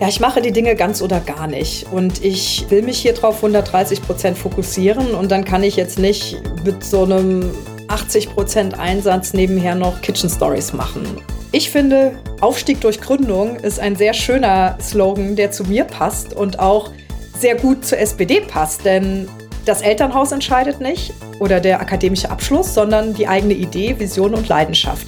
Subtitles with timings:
[0.00, 1.86] Ja, ich mache die Dinge ganz oder gar nicht.
[1.90, 5.12] Und ich will mich hier drauf 130 Prozent fokussieren.
[5.14, 7.50] Und dann kann ich jetzt nicht mit so einem
[7.88, 11.04] 80 Prozent Einsatz nebenher noch Kitchen Stories machen.
[11.50, 16.60] Ich finde, Aufstieg durch Gründung ist ein sehr schöner Slogan, der zu mir passt und
[16.60, 16.90] auch
[17.38, 18.84] sehr gut zur SPD passt.
[18.84, 19.28] Denn
[19.64, 25.06] das Elternhaus entscheidet nicht oder der akademische Abschluss, sondern die eigene Idee, Vision und Leidenschaft.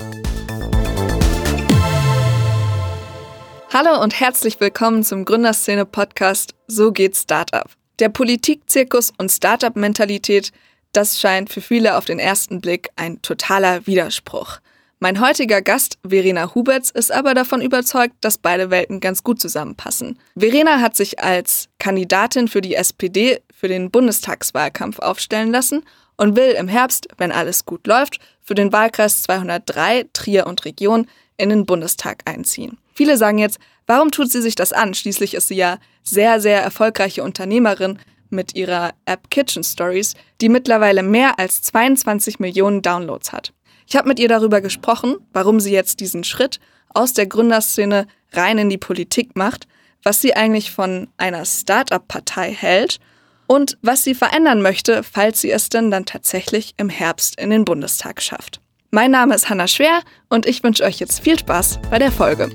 [3.72, 7.70] Hallo und herzlich willkommen zum Gründerszene-Podcast So geht Startup.
[8.00, 10.50] Der Politikzirkus und Startup-Mentalität,
[10.90, 14.58] das scheint für viele auf den ersten Blick ein totaler Widerspruch.
[14.98, 20.18] Mein heutiger Gast, Verena Huberts, ist aber davon überzeugt, dass beide Welten ganz gut zusammenpassen.
[20.36, 25.84] Verena hat sich als Kandidatin für die SPD für den Bundestagswahlkampf aufstellen lassen
[26.16, 31.06] und will im Herbst, wenn alles gut läuft, für den Wahlkreis 203 Trier und Region
[31.36, 32.76] in den Bundestag einziehen.
[33.00, 34.92] Viele sagen jetzt, warum tut sie sich das an?
[34.92, 41.02] Schließlich ist sie ja sehr, sehr erfolgreiche Unternehmerin mit ihrer App Kitchen Stories, die mittlerweile
[41.02, 43.54] mehr als 22 Millionen Downloads hat.
[43.88, 46.60] Ich habe mit ihr darüber gesprochen, warum sie jetzt diesen Schritt
[46.90, 49.66] aus der Gründerszene rein in die Politik macht,
[50.02, 52.98] was sie eigentlich von einer Startup-Partei hält
[53.46, 57.64] und was sie verändern möchte, falls sie es denn dann tatsächlich im Herbst in den
[57.64, 58.60] Bundestag schafft.
[58.90, 62.50] Mein Name ist Hanna Schwer und ich wünsche euch jetzt viel Spaß bei der Folge.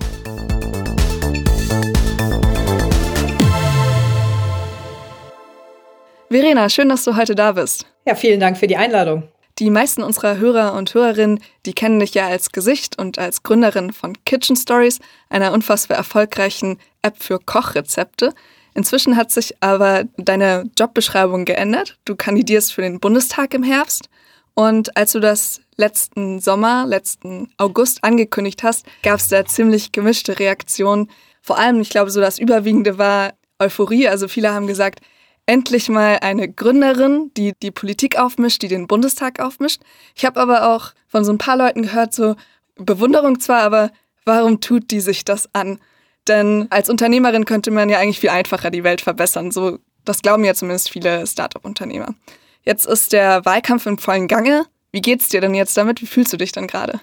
[6.36, 7.86] Verena, schön, dass du heute da bist.
[8.06, 9.24] Ja, vielen Dank für die Einladung.
[9.58, 13.94] Die meisten unserer Hörer und Hörerinnen, die kennen dich ja als Gesicht und als Gründerin
[13.94, 18.34] von Kitchen Stories, einer unfassbar erfolgreichen App für Kochrezepte.
[18.74, 21.98] Inzwischen hat sich aber deine Jobbeschreibung geändert.
[22.04, 24.10] Du kandidierst für den Bundestag im Herbst.
[24.56, 30.38] Und als du das letzten Sommer, letzten August angekündigt hast, gab es da ziemlich gemischte
[30.38, 31.10] Reaktionen.
[31.42, 34.10] Vor allem, ich glaube, so das Überwiegende war Euphorie.
[34.10, 35.00] Also viele haben gesagt,
[35.46, 39.82] endlich mal eine Gründerin, die die Politik aufmischt, die den Bundestag aufmischt.
[40.16, 42.36] Ich habe aber auch von so ein paar Leuten gehört, so
[42.76, 43.92] Bewunderung zwar, aber
[44.26, 45.80] warum tut die sich das an?
[46.28, 49.52] Denn als Unternehmerin könnte man ja eigentlich viel einfacher die Welt verbessern.
[49.52, 52.16] So, das glauben ja zumindest viele Startup-Unternehmer.
[52.64, 54.66] Jetzt ist der Wahlkampf im vollen Gange.
[54.92, 56.02] Wie geht's dir denn jetzt damit?
[56.02, 57.00] Wie fühlst du dich denn gerade?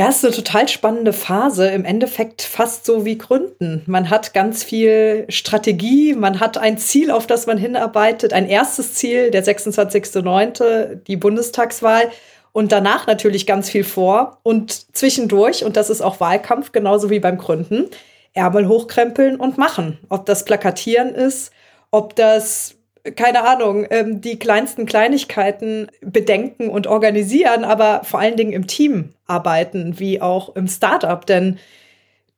[0.00, 1.68] Ja, es ist eine total spannende Phase.
[1.70, 3.82] Im Endeffekt fast so wie Gründen.
[3.86, 8.32] Man hat ganz viel Strategie, man hat ein Ziel, auf das man hinarbeitet.
[8.32, 12.12] Ein erstes Ziel, der 26.09., die Bundestagswahl.
[12.52, 14.38] Und danach natürlich ganz viel vor.
[14.44, 17.88] Und zwischendurch, und das ist auch Wahlkampf, genauso wie beim Gründen,
[18.34, 19.98] Ärmel hochkrempeln und machen.
[20.08, 21.50] Ob das Plakatieren ist,
[21.90, 22.77] ob das
[23.16, 29.14] keine Ahnung, ähm, die kleinsten Kleinigkeiten bedenken und organisieren, aber vor allen Dingen im Team
[29.26, 31.24] arbeiten, wie auch im Startup.
[31.24, 31.58] Denn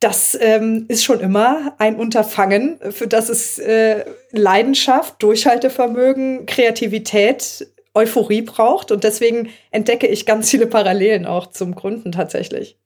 [0.01, 8.43] das ähm, ist schon immer ein Unterfangen, für das es äh, Leidenschaft, Durchhaltevermögen, Kreativität, Euphorie
[8.43, 8.93] braucht.
[8.93, 12.79] Und deswegen entdecke ich ganz viele Parallelen auch zum Gründen tatsächlich.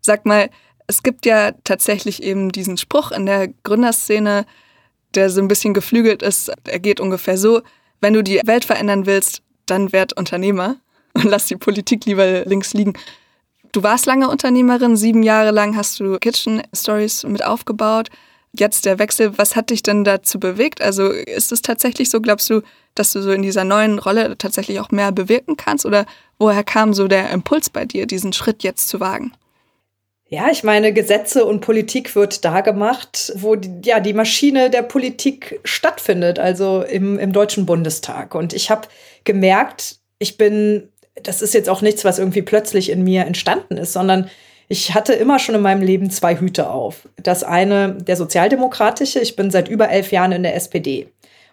[0.00, 0.48] Sag mal,
[0.88, 4.44] es gibt ja tatsächlich eben diesen Spruch in der Gründerszene,
[5.14, 6.52] der so ein bisschen geflügelt ist.
[6.64, 7.62] Er geht ungefähr so,
[8.00, 10.76] wenn du die Welt verändern willst, dann werd Unternehmer
[11.14, 12.94] und lass die Politik lieber links liegen.
[13.72, 18.10] Du warst lange Unternehmerin, sieben Jahre lang hast du Kitchen Stories mit aufgebaut.
[18.52, 20.82] Jetzt der Wechsel, was hat dich denn dazu bewegt?
[20.82, 22.60] Also ist es tatsächlich so, glaubst du,
[22.94, 25.86] dass du so in dieser neuen Rolle tatsächlich auch mehr bewirken kannst?
[25.86, 26.04] Oder
[26.38, 29.32] woher kam so der Impuls bei dir, diesen Schritt jetzt zu wagen?
[30.32, 34.80] Ja, ich meine, Gesetze und Politik wird da gemacht, wo die, ja die Maschine der
[34.80, 38.34] Politik stattfindet, also im, im Deutschen Bundestag.
[38.34, 38.88] Und ich habe
[39.24, 40.88] gemerkt, ich bin,
[41.22, 44.30] das ist jetzt auch nichts, was irgendwie plötzlich in mir entstanden ist, sondern
[44.68, 47.06] ich hatte immer schon in meinem Leben zwei Hüte auf.
[47.22, 51.08] Das eine, der sozialdemokratische, ich bin seit über elf Jahren in der SPD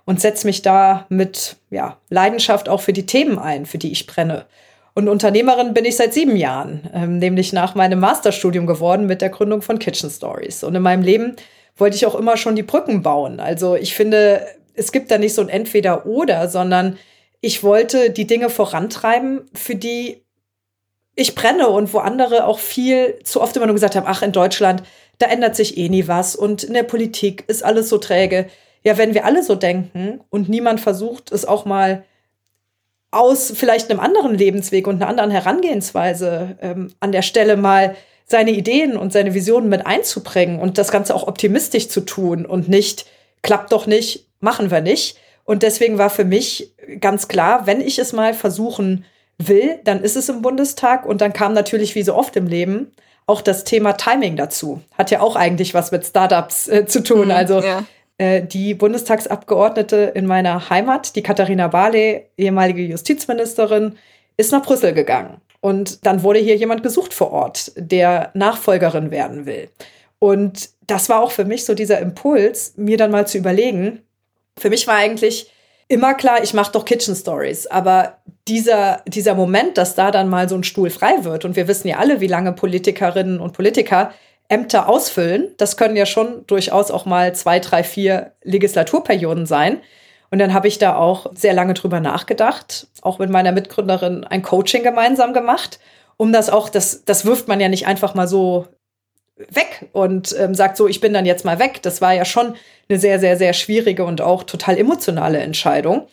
[0.05, 4.07] und setze mich da mit ja, Leidenschaft auch für die Themen ein, für die ich
[4.07, 4.45] brenne.
[4.93, 9.29] Und Unternehmerin bin ich seit sieben Jahren, ähm, nämlich nach meinem Masterstudium geworden mit der
[9.29, 10.63] Gründung von Kitchen Stories.
[10.63, 11.35] Und in meinem Leben
[11.77, 13.39] wollte ich auch immer schon die Brücken bauen.
[13.39, 16.97] Also ich finde, es gibt da nicht so ein Entweder-Oder, sondern
[17.41, 20.25] ich wollte die Dinge vorantreiben, für die
[21.15, 24.31] ich brenne und wo andere auch viel zu oft immer nur gesagt haben, ach, in
[24.31, 24.83] Deutschland,
[25.17, 28.47] da ändert sich eh nie was und in der Politik ist alles so träge.
[28.83, 32.05] Ja, wenn wir alle so denken und niemand versucht, es auch mal
[33.11, 37.95] aus vielleicht einem anderen Lebensweg und einer anderen Herangehensweise ähm, an der Stelle mal
[38.25, 42.69] seine Ideen und seine Visionen mit einzubringen und das Ganze auch optimistisch zu tun und
[42.69, 43.05] nicht,
[43.41, 45.17] klappt doch nicht, machen wir nicht.
[45.45, 49.05] Und deswegen war für mich ganz klar, wenn ich es mal versuchen
[49.39, 52.91] will, dann ist es im Bundestag und dann kam natürlich wie so oft im Leben
[53.25, 54.81] auch das Thema Timing dazu.
[54.97, 57.25] Hat ja auch eigentlich was mit Startups äh, zu tun.
[57.25, 57.83] Mhm, also ja.
[58.19, 63.95] Äh, die Bundestagsabgeordnete in meiner Heimat, die Katharina Barley, ehemalige Justizministerin,
[64.37, 65.41] ist nach Brüssel gegangen.
[65.61, 69.69] Und dann wurde hier jemand gesucht vor Ort, der Nachfolgerin werden will.
[70.19, 74.01] Und das war auch für mich so dieser Impuls, mir dann mal zu überlegen.
[74.57, 75.51] Für mich war eigentlich
[75.87, 77.67] immer klar, ich mache doch Kitchen Stories.
[77.67, 78.17] Aber
[78.49, 81.87] dieser, dieser Moment, dass da dann mal so ein Stuhl frei wird, und wir wissen
[81.87, 84.13] ja alle, wie lange Politikerinnen und Politiker
[84.49, 89.79] Ämter ausfüllen, das können ja schon durchaus auch mal zwei, drei, vier Legislaturperioden sein.
[90.31, 94.41] Und dann habe ich da auch sehr lange drüber nachgedacht, auch mit meiner Mitgründerin ein
[94.41, 95.79] Coaching gemeinsam gemacht,
[96.17, 98.67] um das auch, das, das wirft man ja nicht einfach mal so
[99.37, 101.81] weg und ähm, sagt so, ich bin dann jetzt mal weg.
[101.81, 102.55] Das war ja schon
[102.89, 106.07] eine sehr, sehr, sehr schwierige und auch total emotionale Entscheidung.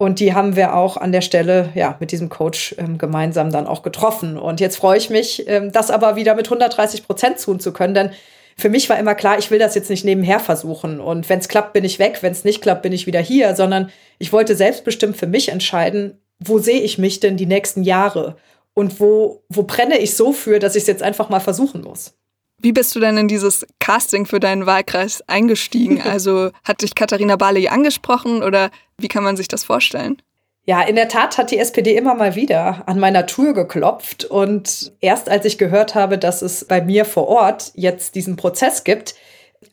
[0.00, 3.66] Und die haben wir auch an der Stelle ja mit diesem Coach ähm, gemeinsam dann
[3.66, 4.38] auch getroffen.
[4.38, 7.92] Und jetzt freue ich mich, ähm, das aber wieder mit 130 Prozent tun zu können,
[7.92, 8.10] denn
[8.56, 11.00] für mich war immer klar, ich will das jetzt nicht nebenher versuchen.
[11.00, 12.22] Und wenn es klappt, bin ich weg.
[12.22, 13.54] Wenn es nicht klappt, bin ich wieder hier.
[13.54, 18.36] Sondern ich wollte selbstbestimmt für mich entscheiden, wo sehe ich mich denn die nächsten Jahre?
[18.72, 22.14] Und wo, wo brenne ich so für, dass ich es jetzt einfach mal versuchen muss?
[22.62, 26.02] Wie bist du denn in dieses Casting für deinen Wahlkreis eingestiegen?
[26.10, 30.20] Also hat dich Katharina Barley angesprochen oder wie kann man sich das vorstellen?
[30.64, 34.24] Ja, in der Tat hat die SPD immer mal wieder an meiner Tür geklopft.
[34.24, 38.84] Und erst als ich gehört habe, dass es bei mir vor Ort jetzt diesen Prozess
[38.84, 39.14] gibt,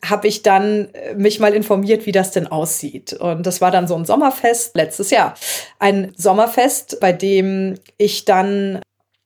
[0.04, 3.12] habe ich dann äh, mich mal informiert, wie das denn aussieht.
[3.14, 5.34] Und das war dann so ein Sommerfest letztes Jahr.
[5.78, 8.80] Ein Sommerfest, bei dem ich dann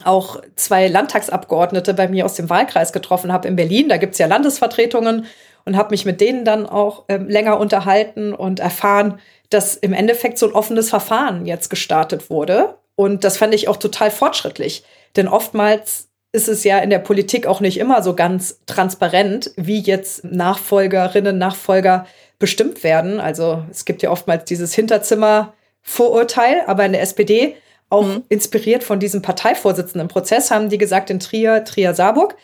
[0.05, 3.89] auch zwei Landtagsabgeordnete bei mir aus dem Wahlkreis getroffen habe in Berlin.
[3.89, 5.25] Da gibt es ja Landesvertretungen
[5.65, 9.19] und habe mich mit denen dann auch ähm, länger unterhalten und erfahren,
[9.49, 12.75] dass im Endeffekt so ein offenes Verfahren jetzt gestartet wurde.
[12.95, 14.83] Und das fand ich auch total fortschrittlich.
[15.15, 19.79] Denn oftmals ist es ja in der Politik auch nicht immer so ganz transparent, wie
[19.79, 22.07] jetzt Nachfolgerinnen, Nachfolger
[22.39, 23.19] bestimmt werden.
[23.19, 27.55] Also es gibt ja oftmals dieses Hinterzimmer-Vorurteil, aber in der SPD,
[27.93, 28.23] auch mhm.
[28.27, 32.35] inspiriert von diesem Parteivorsitzendenprozess, haben die gesagt in Trier, Trier-Saarburg,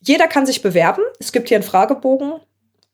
[0.00, 1.02] jeder kann sich bewerben.
[1.20, 2.40] Es gibt hier einen Fragebogen,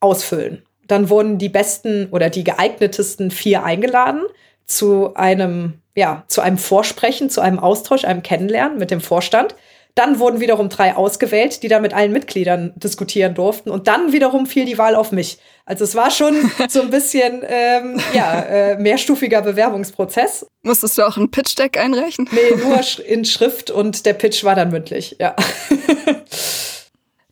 [0.01, 0.63] ausfüllen.
[0.87, 4.23] Dann wurden die besten oder die geeignetesten vier eingeladen
[4.67, 9.55] zu einem, ja, zu einem Vorsprechen, zu einem Austausch, einem Kennenlernen mit dem Vorstand.
[9.99, 13.69] Dann wurden wiederum drei ausgewählt, die da mit allen Mitgliedern diskutieren durften.
[13.69, 15.39] Und dann wiederum fiel die Wahl auf mich.
[15.65, 20.47] Also es war schon so ein bisschen ähm, ja, äh, mehrstufiger Bewerbungsprozess.
[20.63, 22.29] Musstest du auch ein Pitch-Deck einreichen?
[22.31, 25.35] Nee, nur in Schrift und der Pitch war dann mündlich, ja.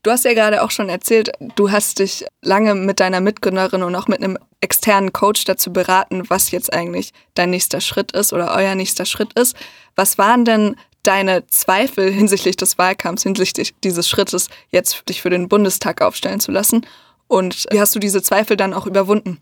[0.02, 3.94] Du hast ja gerade auch schon erzählt, du hast dich lange mit deiner Mitgründerin und
[3.94, 8.54] auch mit einem externen Coach dazu beraten, was jetzt eigentlich dein nächster Schritt ist oder
[8.56, 9.56] euer nächster Schritt ist.
[9.94, 10.76] Was waren denn
[11.06, 16.52] deine Zweifel hinsichtlich des Wahlkampfs, hinsichtlich dieses Schrittes, jetzt dich für den Bundestag aufstellen zu
[16.52, 16.86] lassen?
[17.28, 19.40] Und wie hast du diese Zweifel dann auch überwunden?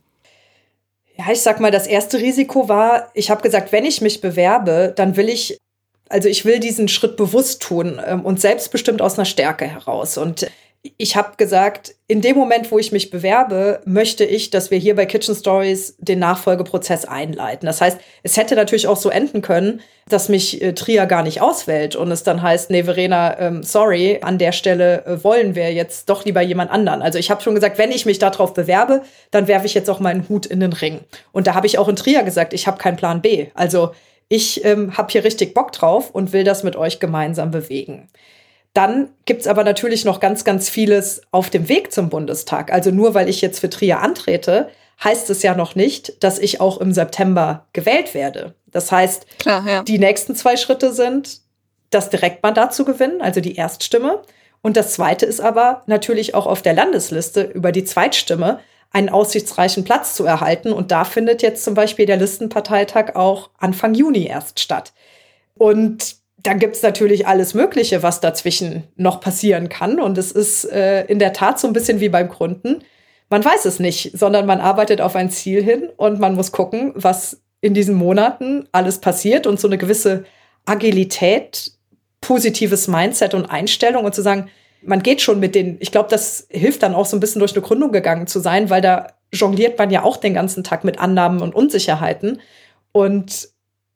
[1.17, 4.93] Ja, ich sag mal, das erste Risiko war, ich habe gesagt, wenn ich mich bewerbe,
[4.97, 5.59] dann will ich
[6.11, 10.19] also ich will diesen Schritt bewusst tun ähm, und selbstbestimmt aus einer Stärke heraus.
[10.19, 10.47] Und
[10.99, 14.95] ich habe gesagt, in dem Moment, wo ich mich bewerbe, möchte ich, dass wir hier
[14.95, 17.65] bei Kitchen Stories den Nachfolgeprozess einleiten.
[17.65, 21.41] Das heißt, es hätte natürlich auch so enden können, dass mich äh, Tria gar nicht
[21.41, 25.73] auswählt und es dann heißt, nee, Verena, ähm, sorry, an der Stelle äh, wollen wir
[25.73, 27.01] jetzt doch lieber jemand anderen.
[27.01, 30.01] Also ich habe schon gesagt, wenn ich mich darauf bewerbe, dann werfe ich jetzt auch
[30.01, 31.01] meinen Hut in den Ring.
[31.33, 33.47] Und da habe ich auch in Tria gesagt, ich habe keinen Plan B.
[33.55, 33.93] Also
[34.29, 38.11] ich ähm, habe hier richtig Bock drauf und will das mit euch gemeinsam bewegen.
[38.75, 42.73] Dann gibt's aber natürlich noch ganz, ganz vieles auf dem Weg zum Bundestag.
[42.73, 44.69] Also nur weil ich jetzt für Trier antrete,
[45.03, 48.55] heißt es ja noch nicht, dass ich auch im September gewählt werde.
[48.67, 49.83] Das heißt, Klar, ja.
[49.85, 51.41] die nächsten zwei Schritte sind,
[51.91, 54.23] das Direktmandat zu gewinnen, also die Erststimme.
[54.61, 58.59] Und das zweite ist aber natürlich auch auf der Landesliste über die Zweitstimme
[58.91, 60.73] einen aussichtsreichen Platz zu erhalten.
[60.73, 64.93] Und da findet jetzt zum Beispiel der Listenparteitag auch Anfang Juni erst statt.
[65.55, 69.99] Und dann gibt es natürlich alles Mögliche, was dazwischen noch passieren kann.
[69.99, 72.85] Und es ist äh, in der Tat so ein bisschen wie beim Gründen.
[73.31, 76.93] Man weiß es nicht, sondern man arbeitet auf ein Ziel hin und man muss gucken,
[76.95, 80.25] was in diesen Monaten alles passiert und so eine gewisse
[80.67, 81.73] Agilität,
[82.21, 84.51] positives Mindset und Einstellung und zu sagen,
[84.83, 87.55] man geht schon mit den, ich glaube, das hilft dann auch so ein bisschen durch
[87.55, 90.99] eine Gründung gegangen zu sein, weil da jongliert man ja auch den ganzen Tag mit
[90.99, 92.43] Annahmen und Unsicherheiten
[92.93, 93.49] und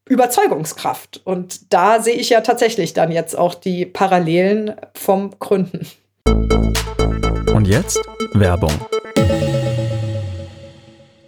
[0.08, 1.20] Überzeugungskraft.
[1.24, 5.86] Und da sehe ich ja tatsächlich dann jetzt auch die Parallelen vom Gründen.
[7.54, 8.00] Und jetzt
[8.32, 8.72] Werbung.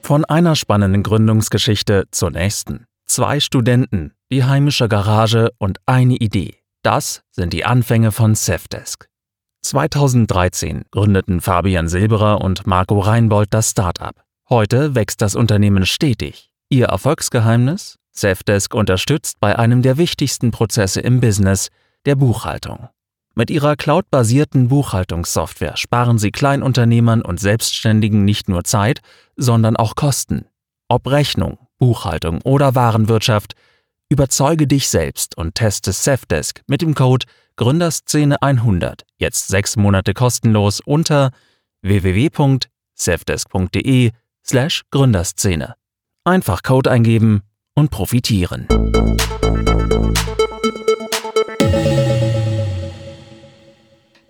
[0.03, 2.87] Von einer spannenden Gründungsgeschichte zur nächsten.
[3.07, 6.55] Zwei Studenten, die heimische Garage und eine Idee.
[6.83, 9.09] Das sind die Anfänge von Safdesk.
[9.63, 14.15] 2013 gründeten Fabian Silberer und Marco Reinbold das Startup.
[14.49, 16.51] Heute wächst das Unternehmen stetig.
[16.71, 18.00] Ihr Erfolgsgeheimnis?
[18.13, 21.69] Safdesk unterstützt bei einem der wichtigsten Prozesse im Business,
[22.07, 22.89] der Buchhaltung.
[23.35, 29.01] Mit ihrer cloudbasierten Buchhaltungssoftware sparen sie Kleinunternehmern und Selbstständigen nicht nur Zeit,
[29.37, 30.47] sondern auch Kosten.
[30.89, 33.55] Ob Rechnung, Buchhaltung oder Warenwirtschaft,
[34.09, 37.27] überzeuge dich selbst und teste Safdesk mit dem Code
[37.57, 41.31] Gründerszene 100 jetzt sechs Monate kostenlos unter
[41.83, 44.13] www.safdesk.de
[44.45, 45.75] slash Gründerszene.
[46.25, 47.43] Einfach Code eingeben
[47.75, 48.67] und profitieren.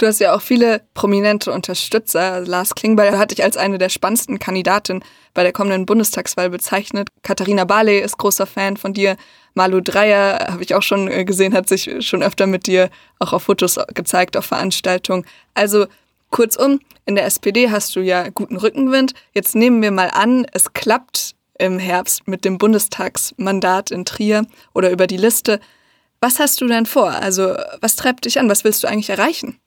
[0.01, 2.41] Du hast ja auch viele prominente Unterstützer.
[2.41, 5.05] Lars Klingbeil hat dich als eine der spannendsten Kandidatinnen
[5.35, 7.11] bei der kommenden Bundestagswahl bezeichnet.
[7.23, 9.19] Katharina Barley ist großer Fan von dir.
[9.53, 13.35] Malu Dreyer, habe ich auch schon äh, gesehen, hat sich schon öfter mit dir auch
[13.35, 15.27] auf Fotos gezeigt, auf Veranstaltungen.
[15.53, 15.87] Also
[16.31, 19.13] kurzum, in der SPD hast du ja guten Rückenwind.
[19.35, 24.91] Jetzt nehmen wir mal an, es klappt im Herbst mit dem Bundestagsmandat in Trier oder
[24.91, 25.61] über die Liste.
[26.21, 27.11] Was hast du denn vor?
[27.11, 28.49] Also was treibt dich an?
[28.49, 29.59] Was willst du eigentlich erreichen?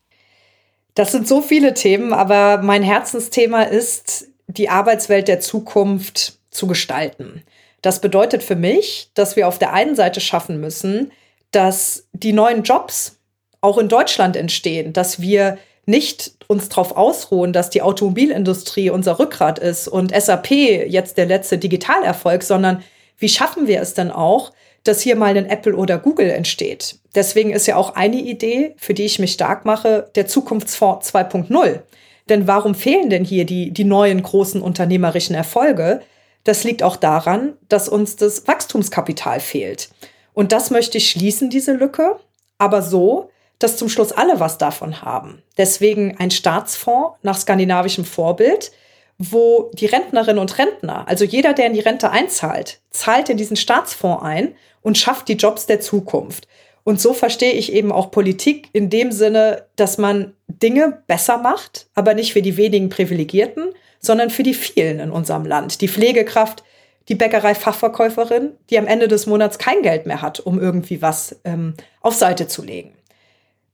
[0.96, 7.44] Das sind so viele Themen, aber mein Herzensthema ist, die Arbeitswelt der Zukunft zu gestalten.
[7.82, 11.12] Das bedeutet für mich, dass wir auf der einen Seite schaffen müssen,
[11.52, 13.20] dass die neuen Jobs
[13.62, 19.60] auch in Deutschland entstehen, dass wir nicht uns darauf ausruhen, dass die Automobilindustrie unser Rückgrat
[19.60, 22.84] ist und SAP jetzt der letzte Digitalerfolg, sondern
[23.18, 24.52] wie schaffen wir es denn auch,
[24.84, 27.00] dass hier mal ein Apple oder Google entsteht.
[27.16, 31.80] Deswegen ist ja auch eine Idee, für die ich mich stark mache, der Zukunftsfonds 2.0.
[32.30, 36.02] Denn warum fehlen denn hier die, die neuen großen unternehmerischen Erfolge?
[36.44, 39.90] Das liegt auch daran, dass uns das Wachstumskapital fehlt.
[40.34, 42.18] Und das möchte ich schließen, diese Lücke,
[42.58, 43.30] aber so,
[43.64, 45.42] dass zum Schluss alle was davon haben.
[45.58, 48.72] Deswegen ein Staatsfonds nach skandinavischem Vorbild,
[49.18, 53.56] wo die Rentnerinnen und Rentner, also jeder, der in die Rente einzahlt, zahlt in diesen
[53.56, 56.48] Staatsfonds ein und schafft die Jobs der Zukunft.
[56.84, 61.88] Und so verstehe ich eben auch Politik in dem Sinne, dass man Dinge besser macht,
[61.96, 65.80] aber nicht für die wenigen Privilegierten, sondern für die vielen in unserem Land.
[65.80, 66.64] Die Pflegekraft,
[67.08, 71.76] die Bäckerei-Fachverkäuferin, die am Ende des Monats kein Geld mehr hat, um irgendwie was ähm,
[72.02, 72.94] auf Seite zu legen.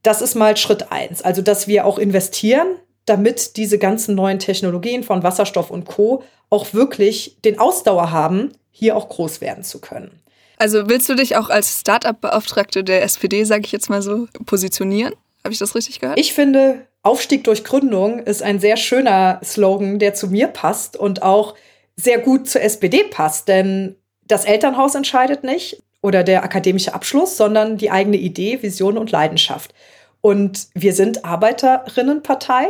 [0.03, 1.21] Das ist mal Schritt eins.
[1.21, 2.67] Also, dass wir auch investieren,
[3.05, 6.23] damit diese ganzen neuen Technologien von Wasserstoff und Co.
[6.49, 10.21] auch wirklich den Ausdauer haben, hier auch groß werden zu können.
[10.57, 15.13] Also willst du dich auch als Startup-Beauftragte der SPD, sage ich jetzt mal so, positionieren?
[15.43, 16.19] Habe ich das richtig gehört?
[16.19, 21.23] Ich finde, Aufstieg durch Gründung ist ein sehr schöner Slogan, der zu mir passt und
[21.23, 21.55] auch
[21.95, 23.47] sehr gut zur SPD passt.
[23.47, 23.95] Denn
[24.27, 29.73] das Elternhaus entscheidet nicht oder der akademische Abschluss, sondern die eigene Idee, Vision und Leidenschaft.
[30.21, 32.67] Und wir sind Arbeiterinnenpartei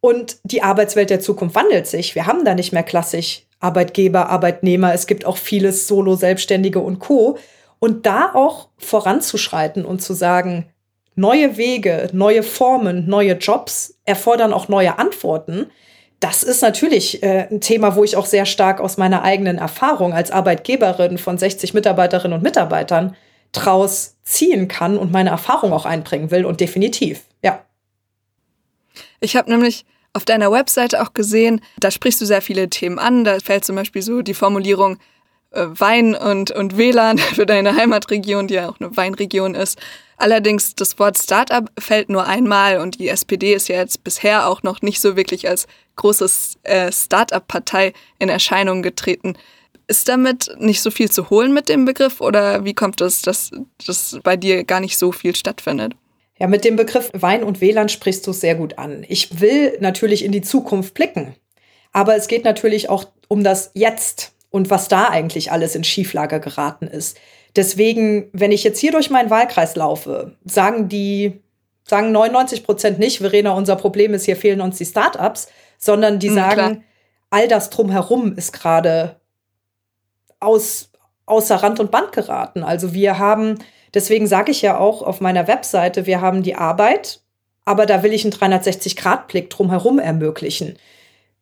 [0.00, 2.14] und die Arbeitswelt der Zukunft wandelt sich.
[2.14, 6.98] Wir haben da nicht mehr klassisch Arbeitgeber, Arbeitnehmer, es gibt auch vieles Solo, Selbstständige und
[6.98, 7.38] Co.
[7.78, 10.66] Und da auch voranzuschreiten und zu sagen,
[11.14, 15.66] neue Wege, neue Formen, neue Jobs erfordern auch neue Antworten.
[16.20, 20.14] Das ist natürlich äh, ein Thema, wo ich auch sehr stark aus meiner eigenen Erfahrung
[20.14, 23.14] als Arbeitgeberin von 60 Mitarbeiterinnen und Mitarbeitern
[23.52, 27.64] draus ziehen kann und meine Erfahrung auch einbringen will und definitiv, ja.
[29.20, 33.24] Ich habe nämlich auf deiner Webseite auch gesehen, da sprichst du sehr viele Themen an.
[33.24, 34.98] Da fällt zum Beispiel so die Formulierung
[35.56, 39.78] Wein und, und WLAN für deine Heimatregion, die ja auch eine Weinregion ist.
[40.18, 44.62] Allerdings das Wort Startup fällt nur einmal und die SPD ist ja jetzt bisher auch
[44.62, 49.36] noch nicht so wirklich als großes äh, Startup-Partei in Erscheinung getreten.
[49.88, 53.50] Ist damit nicht so viel zu holen mit dem Begriff oder wie kommt es, dass
[53.86, 55.94] das bei dir gar nicht so viel stattfindet?
[56.38, 59.04] Ja, mit dem Begriff Wein und WLAN sprichst du sehr gut an.
[59.08, 61.34] Ich will natürlich in die Zukunft blicken,
[61.92, 66.40] aber es geht natürlich auch um das Jetzt und was da eigentlich alles in Schieflage
[66.40, 67.18] geraten ist.
[67.54, 71.40] Deswegen, wenn ich jetzt hier durch meinen Wahlkreis laufe, sagen die,
[71.84, 75.48] sagen 99 Prozent nicht, Verena, unser Problem ist, hier fehlen uns die Startups,
[75.78, 76.76] sondern die mhm, sagen, klar.
[77.30, 79.20] all das drumherum ist gerade
[80.40, 80.90] aus,
[81.26, 82.62] außer Rand und Band geraten.
[82.62, 83.58] Also wir haben
[83.96, 87.20] Deswegen sage ich ja auch auf meiner Webseite, wir haben die Arbeit,
[87.64, 90.76] aber da will ich einen 360-Grad-Blick drumherum ermöglichen.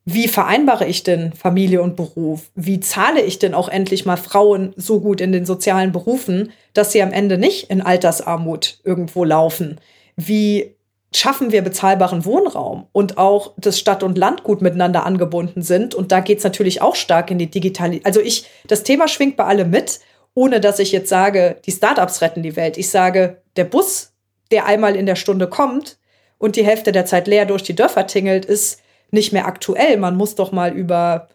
[0.05, 2.51] Wie vereinbare ich denn Familie und Beruf?
[2.53, 6.91] Wie zahle ich denn auch endlich mal Frauen so gut in den sozialen Berufen, dass
[6.91, 9.79] sie am Ende nicht in Altersarmut irgendwo laufen?
[10.15, 10.75] Wie
[11.13, 15.95] schaffen wir bezahlbaren Wohnraum und auch das Stadt und Land gut miteinander angebunden sind?
[15.95, 18.05] Und da geht es natürlich auch stark in die Digitalisierung.
[18.05, 19.99] Also ich, das Thema schwingt bei alle mit
[20.35, 22.77] ohne dass ich jetzt sage, die Startups retten die Welt.
[22.77, 24.11] Ich sage, der Bus,
[24.51, 25.97] der einmal in der Stunde kommt
[26.37, 28.81] und die Hälfte der Zeit leer durch die Dörfer tingelt, ist
[29.15, 29.97] nicht mehr aktuell.
[29.97, 31.29] Man muss doch mal über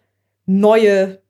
[0.46, 1.20] neue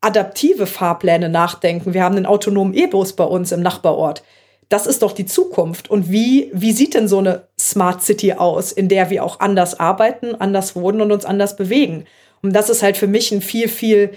[0.00, 1.94] adaptive Fahrpläne nachdenken.
[1.94, 4.22] Wir haben einen autonomen E-Bus bei uns im Nachbarort.
[4.68, 5.90] Das ist doch die Zukunft.
[5.90, 9.78] Und wie, wie sieht denn so eine Smart City aus, in der wir auch anders
[9.78, 12.04] arbeiten, anders wohnen und uns anders bewegen?
[12.42, 14.12] Und das ist halt für mich ein viel, viel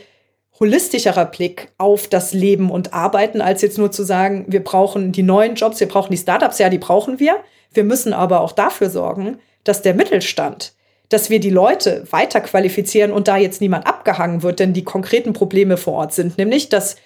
[0.60, 5.24] holistischerer Blick auf das Leben und Arbeiten, als jetzt nur zu sagen, wir brauchen die
[5.24, 7.38] neuen Jobs, wir brauchen die Startups, ja, die brauchen wir.
[7.74, 10.74] Wir müssen aber auch dafür sorgen, dass der Mittelstand,
[11.16, 15.32] dass wir die Leute weiter qualifizieren und da jetzt niemand abgehangen wird, denn die konkreten
[15.32, 16.98] Probleme vor Ort sind nämlich, dass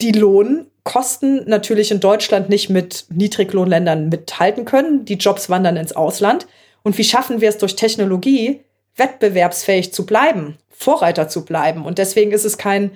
[0.00, 5.04] die Lohnkosten natürlich in Deutschland nicht mit Niedriglohnländern mithalten können.
[5.04, 6.48] Die Jobs wandern ins Ausland.
[6.82, 8.62] Und wie schaffen wir es durch Technologie,
[8.96, 10.58] wettbewerbsfähig zu bleiben?
[10.70, 11.84] Vorreiter zu bleiben.
[11.84, 12.90] Und deswegen ist es kein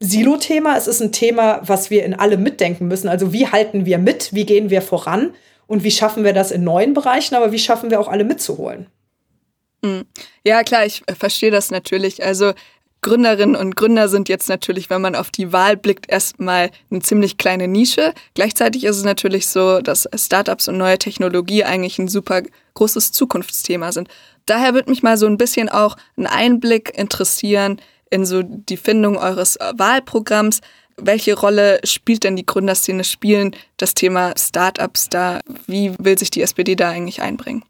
[0.00, 3.06] Silo-Thema, es ist ein Thema, was wir in alle mitdenken müssen.
[3.06, 5.34] Also wie halten wir mit, wie gehen wir voran
[5.68, 8.88] und wie schaffen wir das in neuen Bereichen, aber wie schaffen wir auch alle mitzuholen?
[9.84, 10.04] Hm.
[10.44, 12.24] Ja, klar, ich verstehe das natürlich.
[12.24, 12.52] Also
[13.00, 17.36] Gründerinnen und Gründer sind jetzt natürlich, wenn man auf die Wahl blickt, erstmal eine ziemlich
[17.36, 18.12] kleine Nische.
[18.34, 22.42] Gleichzeitig ist es natürlich so, dass Startups und neue Technologie eigentlich ein super
[22.74, 24.08] großes Zukunftsthema sind.
[24.46, 27.80] Daher würde mich mal so ein bisschen auch ein Einblick interessieren
[28.10, 30.60] in so die Findung eures Wahlprogramms.
[30.96, 35.38] Welche Rolle spielt denn die Gründerszene spielen, das Thema Startups da?
[35.68, 37.62] Wie will sich die SPD da eigentlich einbringen?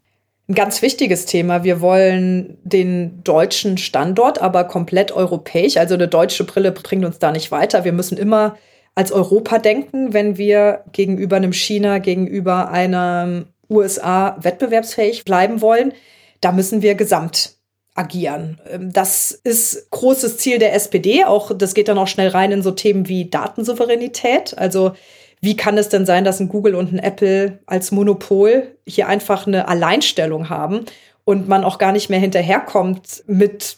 [0.49, 1.63] Ein ganz wichtiges Thema.
[1.63, 5.77] Wir wollen den deutschen Standort, aber komplett europäisch.
[5.77, 7.85] Also eine deutsche Brille bringt uns da nicht weiter.
[7.85, 8.57] Wir müssen immer
[8.95, 15.93] als Europa denken, wenn wir gegenüber einem China, gegenüber einem USA wettbewerbsfähig bleiben wollen.
[16.41, 17.53] Da müssen wir gesamt
[17.93, 18.59] agieren.
[18.67, 21.25] Ähm, das ist großes Ziel der SPD.
[21.25, 24.57] Auch das geht dann auch schnell rein in so Themen wie Datensouveränität.
[24.57, 24.93] Also
[25.41, 29.47] wie kann es denn sein, dass ein Google und ein Apple als Monopol hier einfach
[29.47, 30.85] eine Alleinstellung haben
[31.23, 33.77] und man auch gar nicht mehr hinterherkommt mit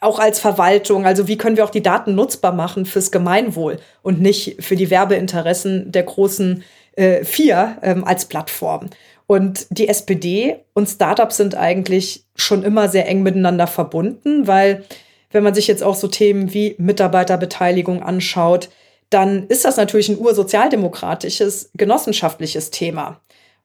[0.00, 4.20] auch als Verwaltung, also wie können wir auch die Daten nutzbar machen fürs Gemeinwohl und
[4.20, 6.62] nicht für die Werbeinteressen der großen
[6.96, 8.90] äh, vier ähm, als Plattform.
[9.26, 14.84] Und die SPD und Startups sind eigentlich schon immer sehr eng miteinander verbunden, weil
[15.30, 18.68] wenn man sich jetzt auch so Themen wie Mitarbeiterbeteiligung anschaut,
[19.10, 23.20] dann ist das natürlich ein ursozialdemokratisches, genossenschaftliches Thema.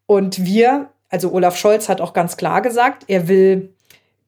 [0.05, 3.73] Und wir, also Olaf Scholz hat auch ganz klar gesagt, er will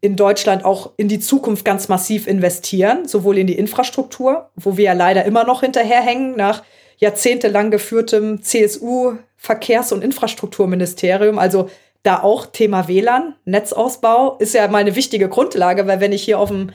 [0.02, 4.86] in Deutschland auch in die Zukunft ganz massiv investieren, sowohl in die Infrastruktur, wo wir
[4.86, 6.64] ja leider immer noch hinterherhängen nach
[6.98, 11.38] jahrzehntelang geführtem CSU-Verkehrs- und Infrastrukturministerium.
[11.38, 11.70] Also
[12.04, 16.40] da auch Thema WLAN, Netzausbau ist ja mal eine wichtige Grundlage, weil wenn ich hier
[16.40, 16.72] auf dem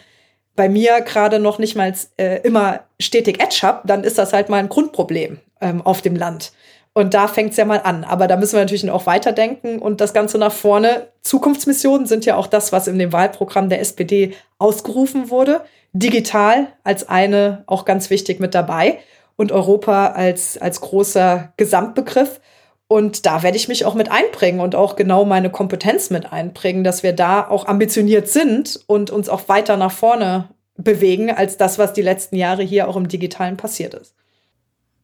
[0.57, 4.49] bei mir gerade noch nicht mal äh, immer stetig Edge habe, dann ist das halt
[4.49, 6.53] mal ein Grundproblem ähm, auf dem Land.
[6.95, 8.05] Und da fängt es ja mal an.
[8.05, 11.09] Aber da müssen wir natürlich auch weiterdenken und das Ganze nach vorne.
[11.21, 15.61] Zukunftsmissionen sind ja auch das, was in dem Wahlprogramm der SPD ausgerufen wurde.
[15.93, 18.99] Digital als eine auch ganz wichtig mit dabei
[19.37, 22.41] und Europa als, als großer Gesamtbegriff.
[22.89, 26.85] Und da werde ich mich auch mit einbringen und auch genau meine Kompetenz mit einbringen,
[26.85, 31.79] dass wir da auch ambitioniert sind und uns auch weiter nach vorne bewegen als das,
[31.79, 34.15] was die letzten Jahre hier auch im Digitalen passiert ist.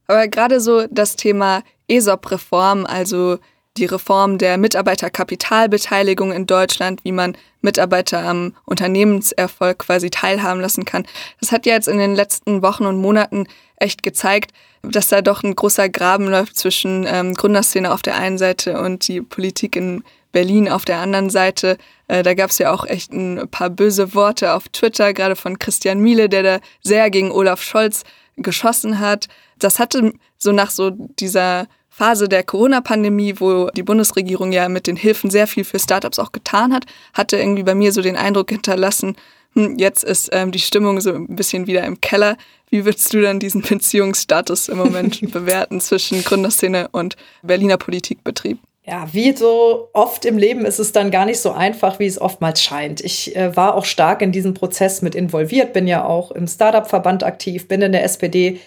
[0.07, 3.39] Aber gerade so das Thema ESOP-Reform, also
[3.79, 11.07] die Reform der Mitarbeiterkapitalbeteiligung in Deutschland, wie man Mitarbeiter am Unternehmenserfolg quasi teilhaben lassen kann.
[11.41, 15.43] Das hat ja jetzt in den letzten Wochen und Monaten echt gezeigt, dass da doch
[15.43, 20.03] ein großer Graben läuft zwischen ähm, Gründerszene auf der einen Seite und die Politik in
[20.33, 21.79] Berlin auf der anderen Seite.
[22.09, 25.59] Äh, da gab es ja auch echt ein paar böse Worte auf Twitter, gerade von
[25.59, 28.03] Christian Miele, der da sehr gegen Olaf Scholz
[28.37, 29.29] geschossen hat.
[29.59, 34.97] Das hatte so nach so dieser Phase der Corona-Pandemie, wo die Bundesregierung ja mit den
[34.97, 38.51] Hilfen sehr viel für Startups auch getan hat, hatte irgendwie bei mir so den Eindruck
[38.51, 39.15] hinterlassen,
[39.55, 42.39] hm, jetzt ist ähm, die Stimmung so ein bisschen wieder im Keller.
[42.71, 48.59] Wie würdest du dann diesen Beziehungsstatus im Moment bewerten zwischen Gründerszene und Berliner Politikbetrieb?
[48.85, 52.21] Ja, wie so oft im Leben ist es dann gar nicht so einfach, wie es
[52.21, 53.01] oftmals scheint.
[53.01, 57.23] Ich äh, war auch stark in diesen Prozess mit involviert, bin ja auch im Startup-Verband
[57.23, 58.61] aktiv, bin in der SPD,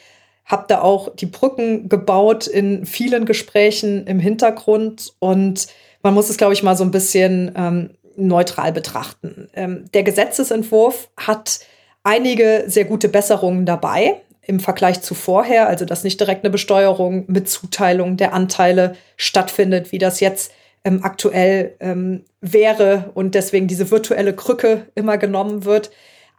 [0.45, 5.67] habe da auch die Brücken gebaut in vielen Gesprächen im Hintergrund und
[6.03, 9.49] man muss es, glaube ich, mal so ein bisschen ähm, neutral betrachten.
[9.53, 11.59] Ähm, der Gesetzesentwurf hat
[12.03, 17.25] einige sehr gute Besserungen dabei im Vergleich zu vorher, also dass nicht direkt eine Besteuerung
[17.27, 20.51] mit Zuteilung der Anteile stattfindet, wie das jetzt
[20.83, 25.89] ähm, aktuell ähm, wäre und deswegen diese virtuelle Krücke immer genommen wird.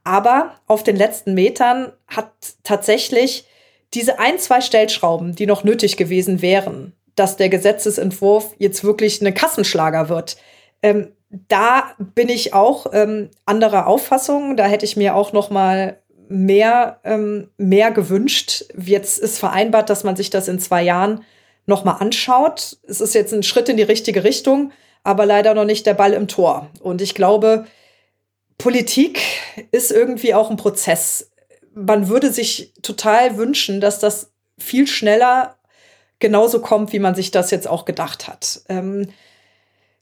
[0.05, 2.31] Aber auf den letzten Metern hat
[2.63, 3.47] tatsächlich
[3.95, 9.33] diese ein, zwei Stellschrauben, die noch nötig gewesen wären, dass der Gesetzesentwurf jetzt wirklich eine
[9.33, 10.37] Kassenschlager wird.
[10.83, 14.57] Ähm, da bin ich auch ähm, anderer Auffassung.
[14.57, 18.65] Da hätte ich mir auch noch mal mehr, ähm, mehr gewünscht.
[18.77, 21.25] Jetzt ist vereinbart, dass man sich das in zwei Jahren
[21.67, 22.79] noch mal anschaut.
[22.87, 24.73] Es ist jetzt ein Schritt in die richtige Richtung,
[25.03, 26.71] aber leider noch nicht der Ball im Tor.
[26.81, 27.67] Und ich glaube,
[28.59, 29.21] Politik
[29.73, 31.31] ist irgendwie auch ein Prozess.
[31.77, 35.57] Man würde sich total wünschen, dass das viel schneller
[36.21, 38.63] genauso kommt, wie man sich das jetzt auch gedacht hat.
[38.71, 39.09] Ähm,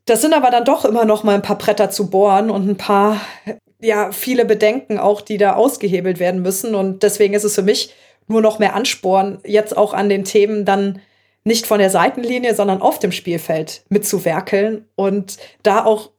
[0.05, 2.77] das sind aber dann doch immer noch mal ein paar Bretter zu bohren und ein
[2.77, 3.21] paar,
[3.81, 6.77] ja, viele Bedenken auch, die da ausgehebelt werden müssen.
[6.77, 7.93] Und deswegen ist es für mich
[8.29, 11.01] nur noch mehr Ansporn, jetzt auch an den Themen dann
[11.43, 16.11] nicht von der Seitenlinie, sondern auf dem Spielfeld mitzuwerkeln und da auch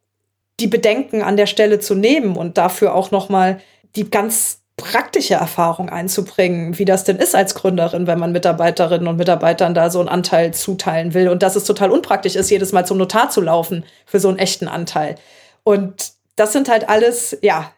[0.59, 3.59] die Bedenken an der Stelle zu nehmen und dafür auch noch mal
[3.95, 9.17] die ganz praktische Erfahrung einzubringen, wie das denn ist als Gründerin, wenn man Mitarbeiterinnen und
[9.17, 12.85] Mitarbeitern da so einen Anteil zuteilen will und dass es total unpraktisch ist, jedes Mal
[12.85, 15.15] zum Notar zu laufen für so einen echten Anteil.
[15.63, 17.71] Und das sind halt alles, ja,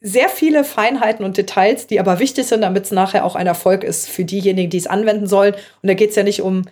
[0.00, 3.82] sehr viele Feinheiten und Details, die aber wichtig sind, damit es nachher auch ein Erfolg
[3.82, 5.54] ist für diejenigen, die es anwenden sollen.
[5.54, 6.62] Und da geht es ja nicht um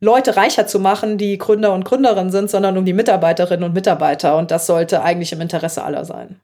[0.00, 4.38] Leute reicher zu machen, die Gründer und Gründerinnen sind, sondern um die Mitarbeiterinnen und Mitarbeiter.
[4.38, 6.40] Und das sollte eigentlich im Interesse aller sein.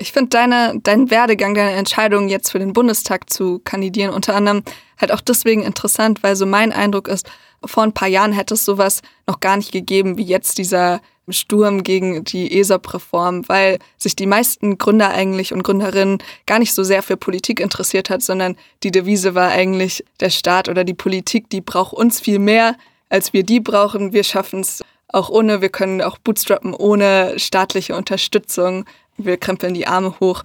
[0.00, 4.62] Ich finde deine, dein Werdegang, deine Entscheidung, jetzt für den Bundestag zu kandidieren, unter anderem
[4.96, 7.28] halt auch deswegen interessant, weil so mein Eindruck ist,
[7.64, 11.82] vor ein paar Jahren hätte es sowas noch gar nicht gegeben, wie jetzt dieser Sturm
[11.82, 17.02] gegen die ESOP-Reform, weil sich die meisten Gründer eigentlich und Gründerinnen gar nicht so sehr
[17.02, 21.60] für Politik interessiert hat, sondern die Devise war eigentlich, der Staat oder die Politik, die
[21.60, 22.76] braucht uns viel mehr,
[23.08, 24.12] als wir die brauchen.
[24.12, 28.84] Wir schaffen es auch ohne, wir können auch bootstrappen ohne staatliche Unterstützung
[29.18, 30.42] wir krempeln die Arme hoch.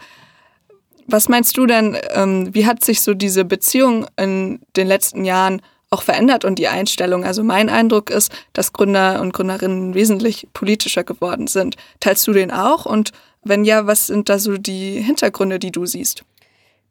[1.08, 5.62] Was meinst du denn, ähm, wie hat sich so diese Beziehung in den letzten Jahren
[5.90, 7.24] auch verändert und die Einstellung?
[7.24, 11.76] Also mein Eindruck ist, dass Gründer und Gründerinnen wesentlich politischer geworden sind.
[12.00, 12.86] Teilst du den auch?
[12.86, 13.12] Und
[13.44, 16.24] wenn ja, was sind da so die Hintergründe, die du siehst?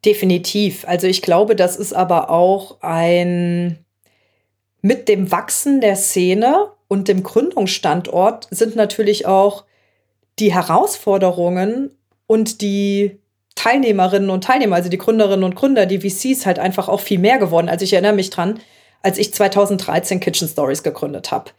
[0.05, 0.85] Definitiv.
[0.87, 3.79] Also ich glaube, das ist aber auch ein
[4.83, 9.65] mit dem Wachsen der Szene und dem Gründungsstandort sind natürlich auch
[10.39, 11.91] die Herausforderungen
[12.27, 13.19] und die
[13.55, 17.39] Teilnehmerinnen und Teilnehmer, also die Gründerinnen und Gründer, die VCs halt einfach auch viel mehr
[17.39, 17.69] geworden.
[17.69, 18.59] Also ich erinnere mich dran,
[19.03, 21.51] als ich 2013 Kitchen Stories gegründet habe.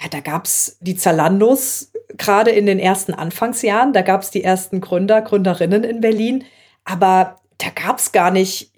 [0.00, 4.44] Ja, da gab es die Zalandos gerade in den ersten Anfangsjahren, da gab es die
[4.44, 6.44] ersten Gründer, Gründerinnen in Berlin,
[6.84, 8.71] aber da gab es gar nicht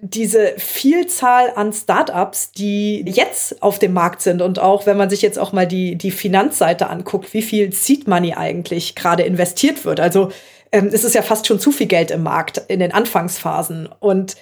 [0.00, 5.22] diese Vielzahl an Startups, die jetzt auf dem Markt sind und auch wenn man sich
[5.22, 10.00] jetzt auch mal die, die Finanzseite anguckt, wie viel Seed Money eigentlich gerade investiert wird.
[10.00, 10.30] Also
[10.72, 13.88] ähm, es ist ja fast schon zu viel Geld im Markt in den Anfangsphasen.
[14.00, 14.36] Und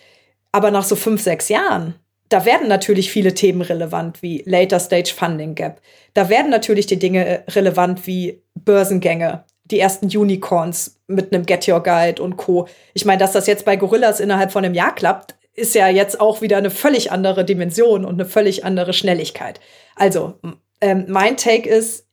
[0.52, 1.94] aber nach so fünf, sechs Jahren,
[2.28, 5.80] da werden natürlich viele Themen relevant wie Later Stage Funding Gap.
[6.14, 11.82] Da werden natürlich die Dinge relevant wie Börsengänge, die ersten Unicorns mit einem Get Your
[11.82, 12.66] Guide und Co.
[12.94, 16.20] Ich meine, dass das jetzt bei Gorillas innerhalb von einem Jahr klappt, ist ja jetzt
[16.20, 19.60] auch wieder eine völlig andere Dimension und eine völlig andere Schnelligkeit.
[19.94, 20.34] Also,
[20.80, 22.06] ähm, mein Take ist,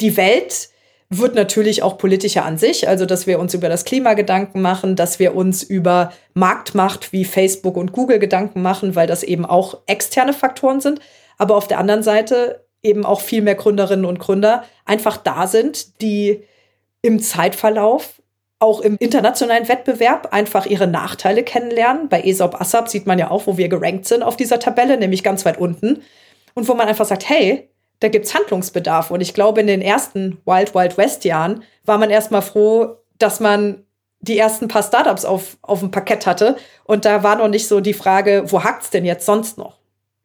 [0.00, 0.68] die Welt
[1.10, 4.94] wird natürlich auch politischer an sich, also dass wir uns über das Klima Gedanken machen,
[4.94, 9.78] dass wir uns über Marktmacht wie Facebook und Google Gedanken machen, weil das eben auch
[9.86, 11.00] externe Faktoren sind.
[11.38, 16.02] Aber auf der anderen Seite eben auch viel mehr Gründerinnen und Gründer einfach da sind,
[16.02, 16.44] die
[17.00, 18.20] im Zeitverlauf
[18.60, 22.08] auch im internationalen Wettbewerb einfach ihre Nachteile kennenlernen.
[22.08, 25.22] Bei ESOP ASAP sieht man ja auch, wo wir gerankt sind auf dieser Tabelle, nämlich
[25.22, 26.02] ganz weit unten.
[26.54, 29.10] Und wo man einfach sagt, hey, da gibt's Handlungsbedarf.
[29.10, 33.38] Und ich glaube, in den ersten Wild Wild West Jahren war man erstmal froh, dass
[33.40, 33.84] man
[34.20, 36.56] die ersten paar Startups auf, auf dem Parkett hatte.
[36.84, 39.78] Und da war noch nicht so die Frage, wo hackt's denn jetzt sonst noch?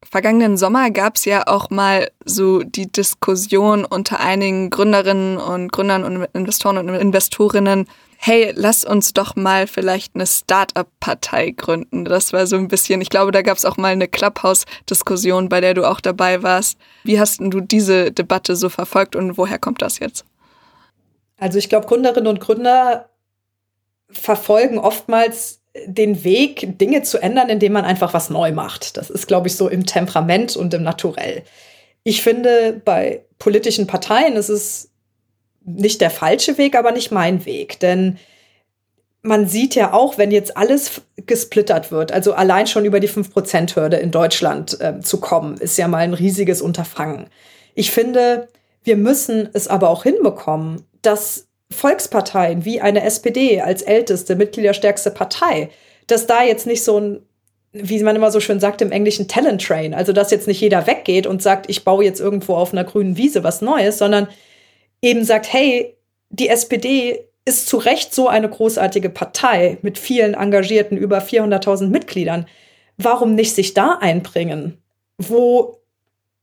[0.10, 6.04] Vergangenen Sommer gab es ja auch mal so die Diskussion unter einigen Gründerinnen und Gründern
[6.04, 7.88] und Investoren und Investorinnen,
[8.26, 12.06] hey, lass uns doch mal vielleicht eine Start-up-Partei gründen.
[12.06, 15.60] Das war so ein bisschen, ich glaube, da gab es auch mal eine Clubhouse-Diskussion, bei
[15.60, 16.78] der du auch dabei warst.
[17.04, 20.24] Wie hast du diese Debatte so verfolgt und woher kommt das jetzt?
[21.38, 23.10] Also ich glaube, Gründerinnen und Gründer
[24.10, 28.96] verfolgen oftmals den Weg, Dinge zu ändern, indem man einfach was neu macht.
[28.96, 31.44] Das ist, glaube ich, so im Temperament und im Naturell.
[32.06, 34.93] Ich finde, bei politischen Parteien ist es
[35.66, 37.80] nicht der falsche Weg, aber nicht mein Weg.
[37.80, 38.18] Denn
[39.22, 43.98] man sieht ja auch, wenn jetzt alles gesplittert wird, also allein schon über die 5%-Hürde
[43.98, 47.28] in Deutschland äh, zu kommen, ist ja mal ein riesiges Unterfangen.
[47.74, 48.50] Ich finde,
[48.84, 55.70] wir müssen es aber auch hinbekommen, dass Volksparteien wie eine SPD als älteste, mitgliederstärkste Partei,
[56.08, 57.20] dass da jetzt nicht so ein
[57.74, 59.96] wie man immer so schön sagt im Englischen, Talent Train.
[59.96, 63.18] Also, dass jetzt nicht jeder weggeht und sagt, ich baue jetzt irgendwo auf einer grünen
[63.18, 64.28] Wiese was Neues, sondern
[65.04, 65.96] eben sagt, hey,
[66.30, 72.48] die SPD ist zu Recht so eine großartige Partei mit vielen engagierten, über 400.000 Mitgliedern.
[72.98, 74.82] Warum nicht sich da einbringen,
[75.18, 75.80] wo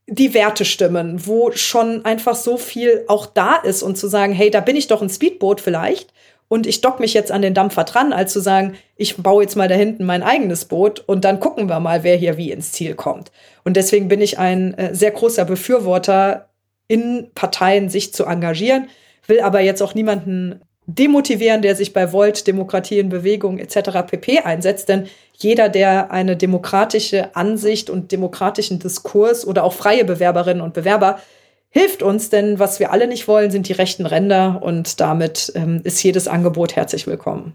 [0.06, 4.50] die Werte stimmen, wo schon einfach so viel auch da ist und zu sagen, hey,
[4.50, 6.12] da bin ich doch ein Speedboot vielleicht
[6.48, 9.56] und ich dock mich jetzt an den Dampfer dran, als zu sagen, ich baue jetzt
[9.56, 12.72] mal da hinten mein eigenes Boot und dann gucken wir mal, wer hier wie ins
[12.72, 13.30] Ziel kommt.
[13.64, 16.49] Und deswegen bin ich ein äh, sehr großer Befürworter,
[16.90, 18.88] in Parteien sich zu engagieren,
[19.28, 24.02] will aber jetzt auch niemanden demotivieren, der sich bei Volt, Demokratie in Bewegung etc.
[24.08, 24.88] pp einsetzt.
[24.88, 31.20] Denn jeder, der eine demokratische Ansicht und demokratischen Diskurs oder auch freie Bewerberinnen und Bewerber
[31.68, 35.82] hilft uns, denn was wir alle nicht wollen, sind die rechten Ränder und damit ähm,
[35.84, 37.54] ist jedes Angebot herzlich willkommen.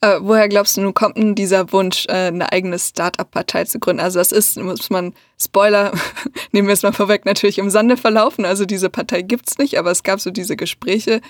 [0.00, 4.00] Äh, woher glaubst du, nun kommt denn dieser Wunsch, äh, eine eigene Start-up-Partei zu gründen?
[4.00, 5.92] Also das ist, muss man, Spoiler,
[6.52, 8.44] nehmen wir es mal vorweg, natürlich im Sande verlaufen.
[8.44, 11.20] Also diese Partei gibt's nicht, aber es gab so diese Gespräche.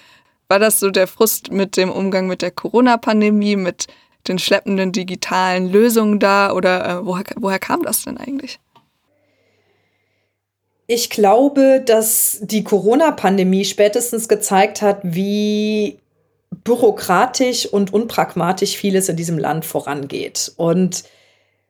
[0.48, 3.86] War das so der Frust mit dem Umgang mit der Corona-Pandemie, mit
[4.26, 8.60] den schleppenden digitalen Lösungen da oder äh, woher, woher kam das denn eigentlich?
[10.86, 15.98] Ich glaube, dass die Corona-Pandemie spätestens gezeigt hat, wie
[16.50, 20.52] bürokratisch und unpragmatisch vieles in diesem Land vorangeht.
[20.56, 21.04] Und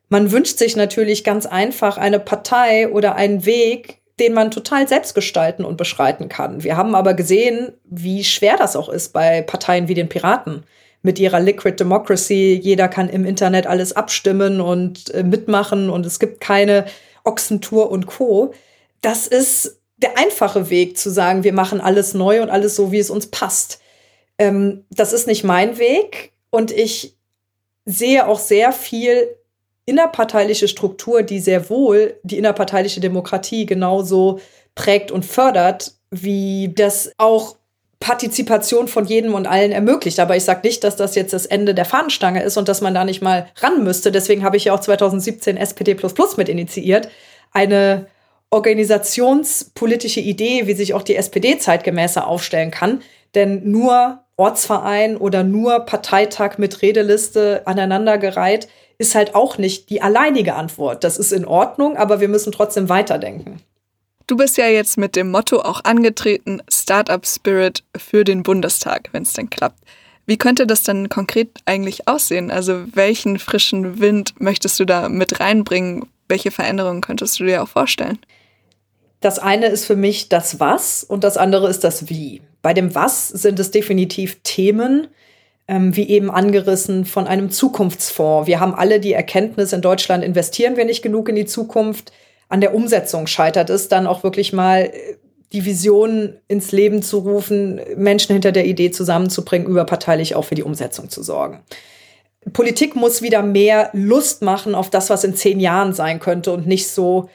[0.09, 5.15] man wünscht sich natürlich ganz einfach eine Partei oder einen Weg, den man total selbst
[5.15, 6.65] gestalten und beschreiten kann.
[6.65, 10.65] Wir haben aber gesehen, wie schwer das auch ist bei Parteien wie den Piraten
[11.03, 12.59] mit ihrer Liquid Democracy.
[12.61, 16.87] Jeder kann im Internet alles abstimmen und äh, mitmachen und es gibt keine
[17.25, 18.53] Ochsentour und Co.
[19.01, 22.99] Das ist der einfache Weg zu sagen, wir machen alles neu und alles so, wie
[22.99, 23.81] es uns passt.
[24.39, 27.17] Ähm, das ist nicht mein Weg und ich
[27.85, 29.29] sehe auch sehr viel
[29.87, 34.39] innerparteiliche Struktur, die sehr wohl die innerparteiliche Demokratie genauso
[34.75, 37.57] prägt und fördert, wie das auch
[38.01, 40.21] Partizipation von jedem und allen ermöglicht.
[40.21, 42.95] Aber ich sage nicht, dass das jetzt das Ende der Fahnenstange ist und dass man
[42.95, 44.13] da nicht mal ran müsste.
[44.13, 45.97] Deswegen habe ich ja auch 2017 SPD
[46.37, 47.09] mit initiiert.
[47.51, 48.07] Eine
[48.51, 53.03] organisationspolitische Idee, wie sich auch die SPD zeitgemäßer aufstellen kann.
[53.35, 60.55] Denn nur Ortsverein oder nur Parteitag mit Redeliste aneinandergereiht ist halt auch nicht die alleinige
[60.55, 61.05] Antwort.
[61.05, 63.61] Das ist in Ordnung, aber wir müssen trotzdem weiterdenken.
[64.27, 69.23] Du bist ja jetzt mit dem Motto auch angetreten, Startup Spirit für den Bundestag, wenn
[69.23, 69.79] es denn klappt.
[70.27, 72.51] Wie könnte das denn konkret eigentlich aussehen?
[72.51, 76.07] Also welchen frischen Wind möchtest du da mit reinbringen?
[76.29, 78.19] Welche Veränderungen könntest du dir auch vorstellen?
[79.21, 82.43] Das eine ist für mich das Was und das andere ist das Wie.
[82.63, 85.09] Bei dem Was sind es definitiv Themen,
[85.69, 88.47] ähm, wie eben angerissen, von einem Zukunftsfonds.
[88.47, 92.13] Wir haben alle die Erkenntnis, in Deutschland investieren wir nicht genug in die Zukunft.
[92.49, 95.17] An der Umsetzung scheitert es dann auch wirklich mal äh,
[95.53, 100.63] die Vision ins Leben zu rufen, Menschen hinter der Idee zusammenzubringen, überparteilich auch für die
[100.63, 101.61] Umsetzung zu sorgen.
[102.53, 106.67] Politik muss wieder mehr Lust machen auf das, was in zehn Jahren sein könnte und
[106.67, 107.29] nicht so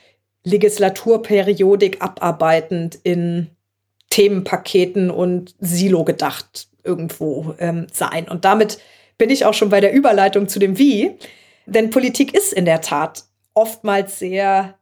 [0.43, 3.49] Legislaturperiodik abarbeitend in
[4.13, 8.29] Themenpaketen und Silo gedacht irgendwo ähm, sein.
[8.29, 8.77] Und damit
[9.17, 11.17] bin ich auch schon bei der Überleitung zu dem Wie.
[11.65, 13.23] Denn Politik ist in der Tat
[13.55, 14.75] oftmals sehr,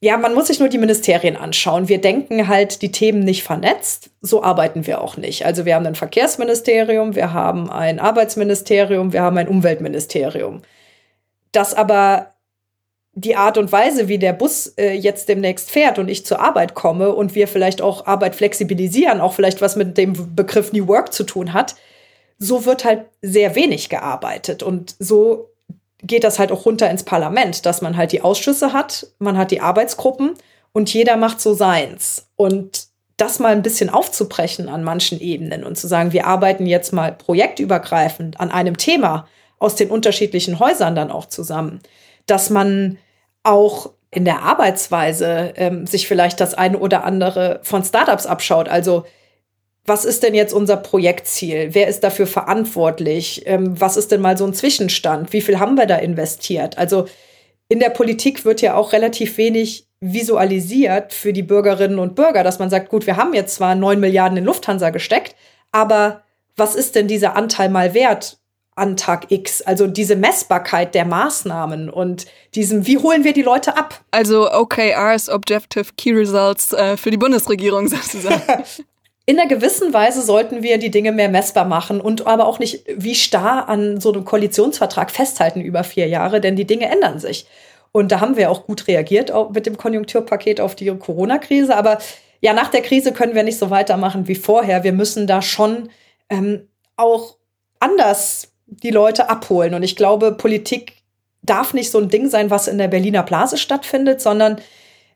[0.00, 1.88] ja, man muss sich nur die Ministerien anschauen.
[1.90, 4.08] Wir denken halt die Themen nicht vernetzt.
[4.22, 5.44] So arbeiten wir auch nicht.
[5.44, 10.62] Also wir haben ein Verkehrsministerium, wir haben ein Arbeitsministerium, wir haben ein Umweltministerium.
[11.52, 12.35] Das aber
[13.18, 16.74] die Art und Weise, wie der Bus äh, jetzt demnächst fährt und ich zur Arbeit
[16.74, 21.14] komme und wir vielleicht auch Arbeit flexibilisieren, auch vielleicht was mit dem Begriff New Work
[21.14, 21.76] zu tun hat,
[22.38, 24.62] so wird halt sehr wenig gearbeitet.
[24.62, 25.48] Und so
[26.02, 29.50] geht das halt auch runter ins Parlament, dass man halt die Ausschüsse hat, man hat
[29.50, 30.34] die Arbeitsgruppen
[30.74, 32.28] und jeder macht so seins.
[32.36, 36.92] Und das mal ein bisschen aufzubrechen an manchen Ebenen und zu sagen, wir arbeiten jetzt
[36.92, 39.26] mal projektübergreifend an einem Thema
[39.58, 41.80] aus den unterschiedlichen Häusern dann auch zusammen,
[42.26, 42.98] dass man
[43.46, 48.68] auch in der Arbeitsweise ähm, sich vielleicht das eine oder andere von Startups abschaut.
[48.68, 49.04] Also
[49.84, 51.68] was ist denn jetzt unser Projektziel?
[51.72, 53.42] Wer ist dafür verantwortlich?
[53.46, 55.32] Ähm, was ist denn mal so ein Zwischenstand?
[55.32, 56.76] Wie viel haben wir da investiert?
[56.76, 57.06] Also
[57.68, 62.58] in der Politik wird ja auch relativ wenig visualisiert für die Bürgerinnen und Bürger, dass
[62.58, 65.34] man sagt, gut, wir haben jetzt zwar neun Milliarden in Lufthansa gesteckt,
[65.72, 66.22] aber
[66.56, 68.38] was ist denn dieser Anteil mal wert?
[68.76, 69.62] An Tag X.
[69.62, 74.00] Also diese Messbarkeit der Maßnahmen und diesem, wie holen wir die Leute ab?
[74.10, 78.42] Also OKRs, Objective Key Results äh, für die Bundesregierung sozusagen.
[79.26, 82.84] in einer gewissen Weise sollten wir die Dinge mehr messbar machen und aber auch nicht
[82.94, 87.46] wie starr an so einem Koalitionsvertrag festhalten über vier Jahre, denn die Dinge ändern sich.
[87.92, 91.74] Und da haben wir auch gut reagiert mit dem Konjunkturpaket auf die Corona-Krise.
[91.74, 91.96] Aber
[92.42, 94.84] ja, nach der Krise können wir nicht so weitermachen wie vorher.
[94.84, 95.88] Wir müssen da schon
[96.28, 97.36] ähm, auch
[97.80, 99.74] anders die Leute abholen.
[99.74, 100.94] Und ich glaube, Politik
[101.42, 104.60] darf nicht so ein Ding sein, was in der Berliner Blase stattfindet, sondern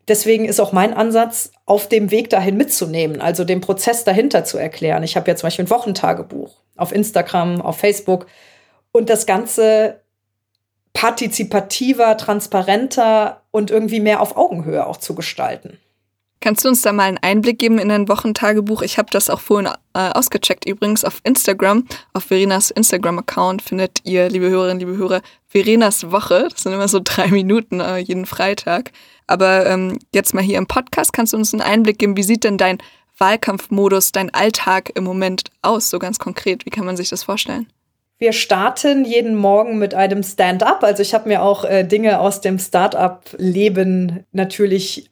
[0.08, 4.58] deswegen ist auch mein Ansatz, auf dem Weg dahin mitzunehmen, also den Prozess dahinter zu
[4.58, 5.02] erklären.
[5.02, 8.26] Ich habe ja zum Beispiel ein Wochentagebuch auf Instagram, auf Facebook
[8.92, 10.00] und das Ganze
[10.92, 15.78] partizipativer, transparenter und irgendwie mehr auf Augenhöhe auch zu gestalten.
[16.42, 18.80] Kannst du uns da mal einen Einblick geben in dein Wochentagebuch?
[18.80, 21.86] Ich habe das auch vorhin äh, ausgecheckt, übrigens auf Instagram.
[22.14, 26.48] Auf Verenas Instagram-Account findet ihr, liebe Hörerinnen, liebe Hörer, Verenas Woche.
[26.50, 28.90] Das sind immer so drei Minuten äh, jeden Freitag.
[29.26, 32.44] Aber ähm, jetzt mal hier im Podcast, kannst du uns einen Einblick geben, wie sieht
[32.44, 32.78] denn dein
[33.18, 36.64] Wahlkampfmodus, dein Alltag im Moment aus, so ganz konkret?
[36.64, 37.66] Wie kann man sich das vorstellen?
[38.16, 40.84] Wir starten jeden Morgen mit einem Stand-up.
[40.84, 45.10] Also ich habe mir auch äh, Dinge aus dem Start-up-Leben natürlich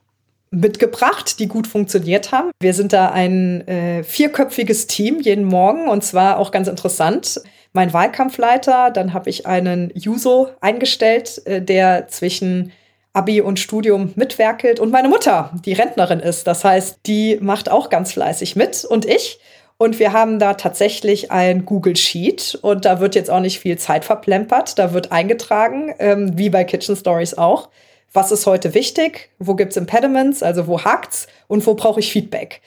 [0.51, 2.51] mitgebracht, die gut funktioniert haben.
[2.61, 7.41] Wir sind da ein äh, vierköpfiges Team jeden Morgen und zwar auch ganz interessant.
[7.73, 12.73] Mein Wahlkampfleiter, dann habe ich einen Juso eingestellt, äh, der zwischen
[13.13, 16.47] Abi und Studium mitwerkelt und meine Mutter, die Rentnerin ist.
[16.47, 19.41] Das heißt, die macht auch ganz fleißig mit und ich.
[19.81, 23.79] Und wir haben da tatsächlich ein Google Sheet und da wird jetzt auch nicht viel
[23.79, 24.77] Zeit verplempert.
[24.77, 27.69] Da wird eingetragen, ähm, wie bei Kitchen Stories auch
[28.13, 32.13] was ist heute wichtig, wo gibt es Impediments, also wo hakt's und wo brauche ich
[32.13, 32.61] Feedback.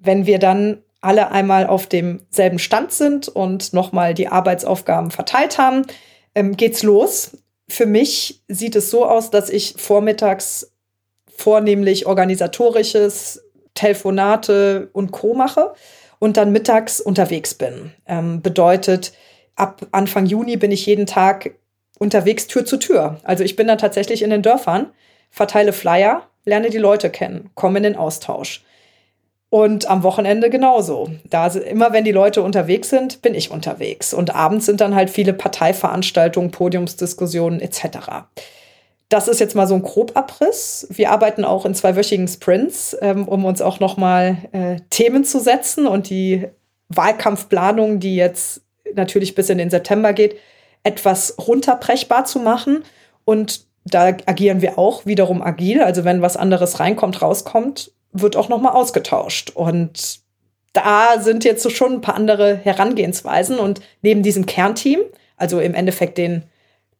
[0.00, 5.82] Wenn wir dann alle einmal auf demselben Stand sind und nochmal die Arbeitsaufgaben verteilt haben,
[6.34, 7.36] ähm, geht's los.
[7.68, 10.72] Für mich sieht es so aus, dass ich vormittags
[11.36, 13.42] vornehmlich organisatorisches,
[13.74, 15.34] Telefonate und Co.
[15.34, 15.74] mache
[16.18, 17.92] und dann mittags unterwegs bin.
[18.06, 19.12] Ähm, bedeutet,
[19.54, 21.56] ab Anfang Juni bin ich jeden Tag
[21.98, 23.20] unterwegs Tür zu Tür.
[23.22, 24.86] Also ich bin dann tatsächlich in den Dörfern,
[25.30, 28.64] verteile Flyer, lerne die Leute kennen, komme in den Austausch.
[29.48, 31.08] Und am Wochenende genauso.
[31.30, 34.12] Da immer wenn die Leute unterwegs sind, bin ich unterwegs.
[34.12, 38.26] Und abends sind dann halt viele Parteiveranstaltungen, Podiumsdiskussionen etc.
[39.08, 40.88] Das ist jetzt mal so ein Grobabriss.
[40.90, 45.86] Wir arbeiten auch in zweiwöchigen Sprints, ähm, um uns auch nochmal äh, Themen zu setzen
[45.86, 46.48] und die
[46.88, 48.62] Wahlkampfplanung, die jetzt
[48.94, 50.36] natürlich bis in den September geht,
[50.86, 52.84] etwas runterbrechbar zu machen.
[53.24, 55.82] Und da agieren wir auch wiederum agil.
[55.82, 59.50] Also wenn was anderes reinkommt, rauskommt, wird auch nochmal ausgetauscht.
[59.50, 60.20] Und
[60.72, 63.58] da sind jetzt so schon ein paar andere Herangehensweisen.
[63.58, 65.00] Und neben diesem Kernteam,
[65.36, 66.44] also im Endeffekt den,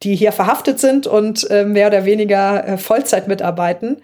[0.03, 4.01] die hier verhaftet sind und äh, mehr oder weniger äh, Vollzeit mitarbeiten,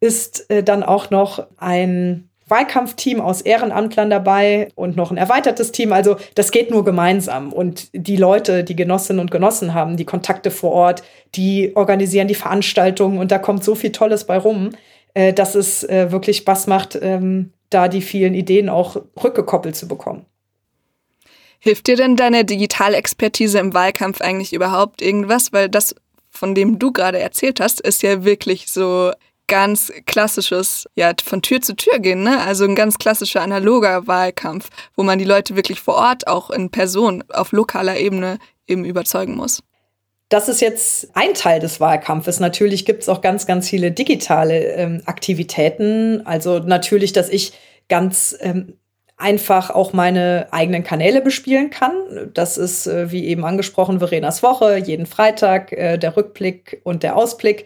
[0.00, 5.92] ist äh, dann auch noch ein Wahlkampfteam aus Ehrenamtlern dabei und noch ein erweitertes Team.
[5.92, 7.52] Also das geht nur gemeinsam.
[7.52, 11.02] Und die Leute, die Genossinnen und Genossen haben, die Kontakte vor Ort,
[11.34, 14.70] die organisieren die Veranstaltungen und da kommt so viel Tolles bei rum,
[15.14, 19.88] äh, dass es äh, wirklich Spaß macht, ähm, da die vielen Ideen auch rückgekoppelt zu
[19.88, 20.24] bekommen.
[21.58, 25.52] Hilft dir denn deine Digitalexpertise im Wahlkampf eigentlich überhaupt irgendwas?
[25.52, 25.94] Weil das,
[26.30, 29.10] von dem du gerade erzählt hast, ist ja wirklich so
[29.48, 32.40] ganz klassisches, ja, von Tür zu Tür gehen, ne?
[32.40, 36.70] Also ein ganz klassischer analoger Wahlkampf, wo man die Leute wirklich vor Ort auch in
[36.70, 39.62] Person auf lokaler Ebene eben überzeugen muss.
[40.28, 42.38] Das ist jetzt ein Teil des Wahlkampfes.
[42.38, 46.26] Natürlich gibt es auch ganz, ganz viele digitale ähm, Aktivitäten.
[46.26, 47.54] Also natürlich, dass ich
[47.88, 48.74] ganz ähm,
[49.16, 52.30] einfach auch meine eigenen Kanäle bespielen kann.
[52.34, 57.16] Das ist, äh, wie eben angesprochen, Verenas Woche, jeden Freitag äh, der Rückblick und der
[57.16, 57.64] Ausblick.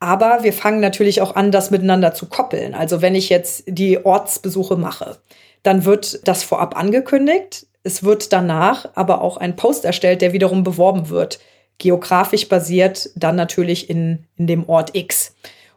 [0.00, 2.74] Aber wir fangen natürlich auch an, das miteinander zu koppeln.
[2.74, 5.18] Also wenn ich jetzt die Ortsbesuche mache,
[5.62, 7.66] dann wird das vorab angekündigt.
[7.82, 11.38] Es wird danach aber auch ein Post erstellt, der wiederum beworben wird.
[11.78, 15.34] Geografisch basiert, dann natürlich in, in dem Ort X.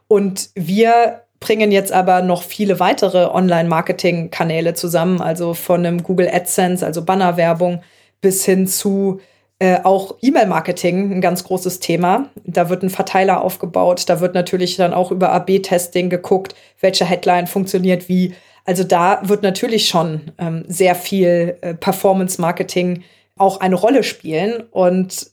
[0.08, 6.84] Und wir bringen jetzt aber noch viele weitere Online-Marketing-Kanäle zusammen, also von einem Google AdSense,
[6.84, 7.82] also Bannerwerbung,
[8.22, 9.20] bis hin zu
[9.60, 12.28] äh, auch E-Mail-Marketing ein ganz großes Thema.
[12.44, 14.04] Da wird ein Verteiler aufgebaut.
[14.08, 18.34] Da wird natürlich dann auch über AB-Testing geguckt, welche Headline funktioniert wie.
[18.64, 23.04] Also da wird natürlich schon ähm, sehr viel äh, Performance-Marketing
[23.36, 25.30] auch eine Rolle spielen und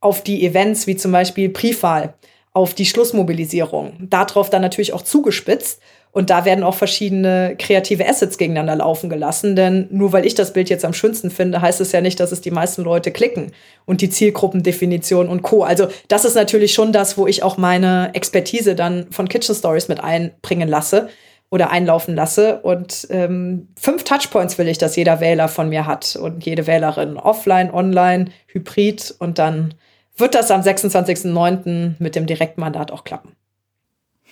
[0.00, 2.14] auf die Events wie zum Beispiel Briefwahl,
[2.52, 5.80] auf die Schlussmobilisierung, darauf dann natürlich auch zugespitzt
[6.14, 9.56] und da werden auch verschiedene kreative Assets gegeneinander laufen gelassen.
[9.56, 12.30] Denn nur weil ich das Bild jetzt am schönsten finde, heißt es ja nicht, dass
[12.30, 13.50] es die meisten Leute klicken.
[13.84, 15.64] Und die Zielgruppendefinition und Co.
[15.64, 19.88] Also das ist natürlich schon das, wo ich auch meine Expertise dann von Kitchen Stories
[19.88, 21.08] mit einbringen lasse.
[21.50, 22.60] oder einlaufen lasse.
[22.60, 27.16] Und ähm, fünf Touchpoints will ich, dass jeder Wähler von mir hat und jede Wählerin.
[27.16, 29.16] Offline, online, hybrid.
[29.18, 29.74] Und dann
[30.16, 31.94] wird das am 26.09.
[31.98, 33.34] mit dem Direktmandat auch klappen.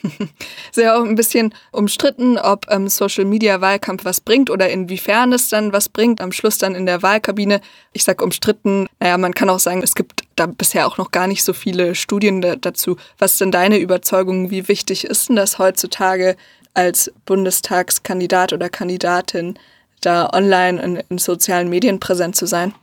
[0.03, 5.32] Ist ja auch ein bisschen umstritten, ob ähm, Social Media Wahlkampf was bringt oder inwiefern
[5.32, 6.20] es dann was bringt.
[6.20, 7.61] Am Schluss dann in der Wahlkabine.
[7.92, 11.26] Ich sage umstritten, naja, man kann auch sagen, es gibt da bisher auch noch gar
[11.26, 12.96] nicht so viele Studien da, dazu.
[13.18, 14.50] Was ist denn deine Überzeugung?
[14.50, 16.36] Wie wichtig ist denn das heutzutage
[16.74, 19.59] als Bundestagskandidat oder Kandidatin,
[20.00, 22.74] da online in, in sozialen Medien präsent zu sein?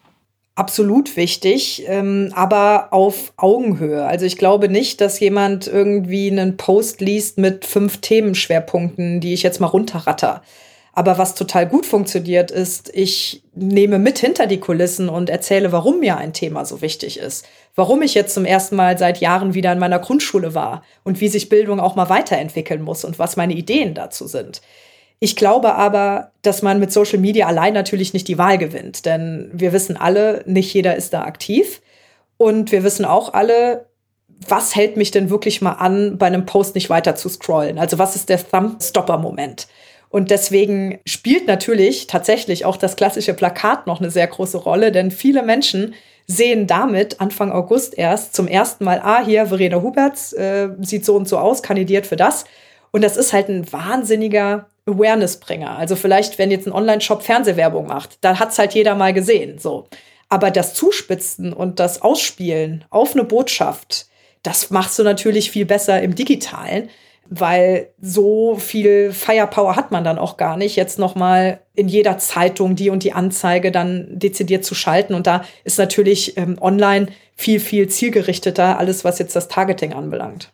[0.59, 4.03] Absolut wichtig, ähm, aber auf Augenhöhe.
[4.05, 9.41] Also ich glaube nicht, dass jemand irgendwie einen Post liest mit fünf Themenschwerpunkten, die ich
[9.41, 10.41] jetzt mal runterratter.
[10.91, 16.01] Aber was total gut funktioniert, ist, ich nehme mit hinter die Kulissen und erzähle, warum
[16.01, 17.47] mir ein Thema so wichtig ist.
[17.75, 21.29] Warum ich jetzt zum ersten Mal seit Jahren wieder in meiner Grundschule war und wie
[21.29, 24.61] sich Bildung auch mal weiterentwickeln muss und was meine Ideen dazu sind.
[25.19, 29.49] Ich glaube aber, dass man mit Social Media allein natürlich nicht die Wahl gewinnt, denn
[29.53, 31.81] wir wissen alle, nicht jeder ist da aktiv.
[32.37, 33.87] Und wir wissen auch alle,
[34.47, 37.77] was hält mich denn wirklich mal an, bei einem Post nicht weiter zu scrollen?
[37.77, 39.67] Also was ist der Thumb-Stopper-Moment?
[40.07, 45.11] Und deswegen spielt natürlich tatsächlich auch das klassische Plakat noch eine sehr große Rolle, denn
[45.11, 45.93] viele Menschen
[46.25, 51.15] sehen damit Anfang August erst zum ersten Mal, ah, hier Verena Huberts, äh, sieht so
[51.15, 52.45] und so aus, kandidiert für das.
[52.91, 55.77] Und das ist halt ein wahnsinniger Awareness-Bringer.
[55.77, 59.59] Also vielleicht, wenn jetzt ein Online-Shop Fernsehwerbung macht, da hat's halt jeder mal gesehen.
[59.59, 59.87] So.
[60.29, 64.07] Aber das Zuspitzen und das Ausspielen auf eine Botschaft,
[64.43, 66.89] das machst du natürlich viel besser im Digitalen,
[67.29, 72.75] weil so viel Firepower hat man dann auch gar nicht, jetzt nochmal in jeder Zeitung
[72.75, 75.13] die und die Anzeige dann dezidiert zu schalten.
[75.13, 80.51] Und da ist natürlich ähm, online viel, viel zielgerichteter, alles was jetzt das Targeting anbelangt.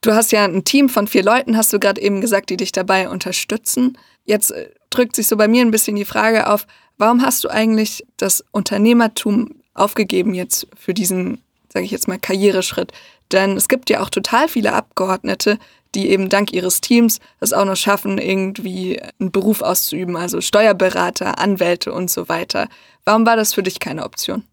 [0.00, 2.70] Du hast ja ein Team von vier Leuten, hast du gerade eben gesagt, die dich
[2.72, 3.98] dabei unterstützen.
[4.24, 6.66] Jetzt äh, drückt sich so bei mir ein bisschen die Frage auf,
[6.98, 11.42] warum hast du eigentlich das Unternehmertum aufgegeben jetzt für diesen,
[11.72, 12.92] sage ich jetzt mal, Karriereschritt?
[13.32, 15.58] Denn es gibt ja auch total viele Abgeordnete,
[15.94, 21.38] die eben dank ihres Teams es auch noch schaffen, irgendwie einen Beruf auszuüben, also Steuerberater,
[21.38, 22.68] Anwälte und so weiter.
[23.04, 24.44] Warum war das für dich keine Option?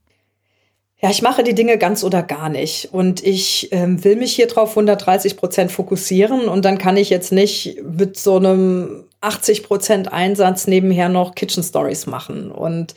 [1.02, 2.94] Ja, ich mache die Dinge ganz oder gar nicht.
[2.94, 6.48] Und ich ähm, will mich hier drauf 130 Prozent fokussieren.
[6.48, 11.64] Und dann kann ich jetzt nicht mit so einem 80 Prozent Einsatz nebenher noch Kitchen
[11.64, 12.50] Stories machen.
[12.50, 12.96] Und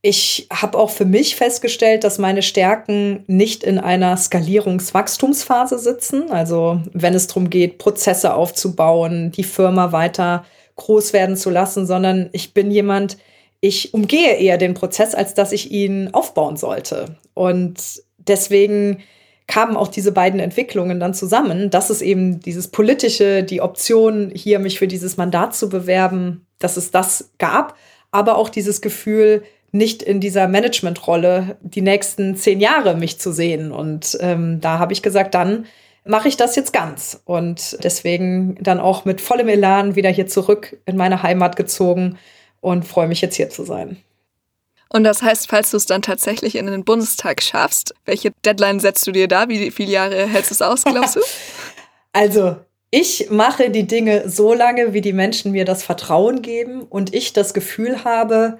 [0.00, 6.32] ich habe auch für mich festgestellt, dass meine Stärken nicht in einer Skalierungswachstumsphase sitzen.
[6.32, 10.44] Also wenn es darum geht, Prozesse aufzubauen, die Firma weiter
[10.74, 13.18] groß werden zu lassen, sondern ich bin jemand,
[13.64, 17.16] ich umgehe eher den Prozess, als dass ich ihn aufbauen sollte.
[17.32, 18.98] Und deswegen
[19.46, 24.58] kamen auch diese beiden Entwicklungen dann zusammen, dass es eben dieses politische, die Option, hier
[24.58, 27.76] mich für dieses Mandat zu bewerben, dass es das gab,
[28.10, 33.70] aber auch dieses Gefühl, nicht in dieser Managementrolle die nächsten zehn Jahre mich zu sehen.
[33.70, 35.66] Und ähm, da habe ich gesagt, dann
[36.04, 37.22] mache ich das jetzt ganz.
[37.24, 42.18] Und deswegen dann auch mit vollem Elan wieder hier zurück in meine Heimat gezogen
[42.62, 43.98] und freue mich jetzt hier zu sein.
[44.88, 49.06] Und das heißt, falls du es dann tatsächlich in den Bundestag schaffst, welche Deadline setzt
[49.06, 49.48] du dir da?
[49.48, 51.20] Wie viele Jahre hältst du es aus, glaubst du?
[52.12, 52.56] also,
[52.90, 57.32] ich mache die Dinge so lange, wie die Menschen mir das Vertrauen geben und ich
[57.32, 58.58] das Gefühl habe,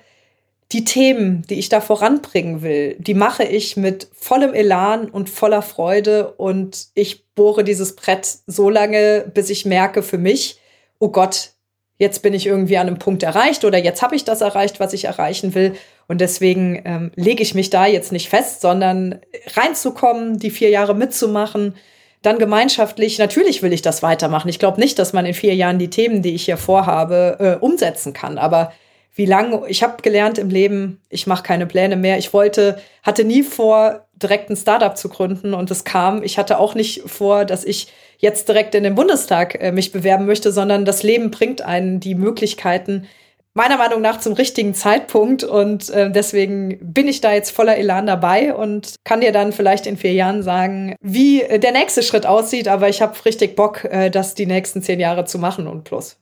[0.72, 5.61] die Themen, die ich da voranbringen will, die mache ich mit vollem Elan und voller
[5.61, 10.59] Freude und ich bohre dieses Brett so lange, bis ich merke für mich,
[10.98, 11.50] oh Gott,
[11.99, 14.93] jetzt bin ich irgendwie an einem Punkt erreicht oder jetzt habe ich das erreicht, was
[14.93, 15.74] ich erreichen will.
[16.09, 19.20] Und deswegen ähm, lege ich mich da jetzt nicht fest, sondern
[19.55, 21.74] reinzukommen, die vier Jahre mitzumachen,
[22.22, 24.49] dann gemeinschaftlich, natürlich will ich das weitermachen.
[24.49, 27.64] Ich glaube nicht, dass man in vier Jahren die Themen, die ich hier vorhabe, äh,
[27.64, 28.38] umsetzen kann.
[28.38, 28.72] Aber
[29.14, 32.18] wie lange, ich habe gelernt im Leben, ich mache keine Pläne mehr.
[32.18, 36.22] Ich wollte, hatte nie vor, direkt ein Startup zu gründen und es kam.
[36.22, 37.88] Ich hatte auch nicht vor, dass ich
[38.22, 42.14] jetzt direkt in den Bundestag äh, mich bewerben möchte, sondern das Leben bringt einen die
[42.14, 43.06] Möglichkeiten,
[43.52, 45.44] meiner Meinung nach zum richtigen Zeitpunkt.
[45.44, 49.86] Und äh, deswegen bin ich da jetzt voller Elan dabei und kann dir dann vielleicht
[49.86, 52.68] in vier Jahren sagen, wie äh, der nächste Schritt aussieht.
[52.68, 56.16] Aber ich habe richtig Bock, äh, das die nächsten zehn Jahre zu machen und plus.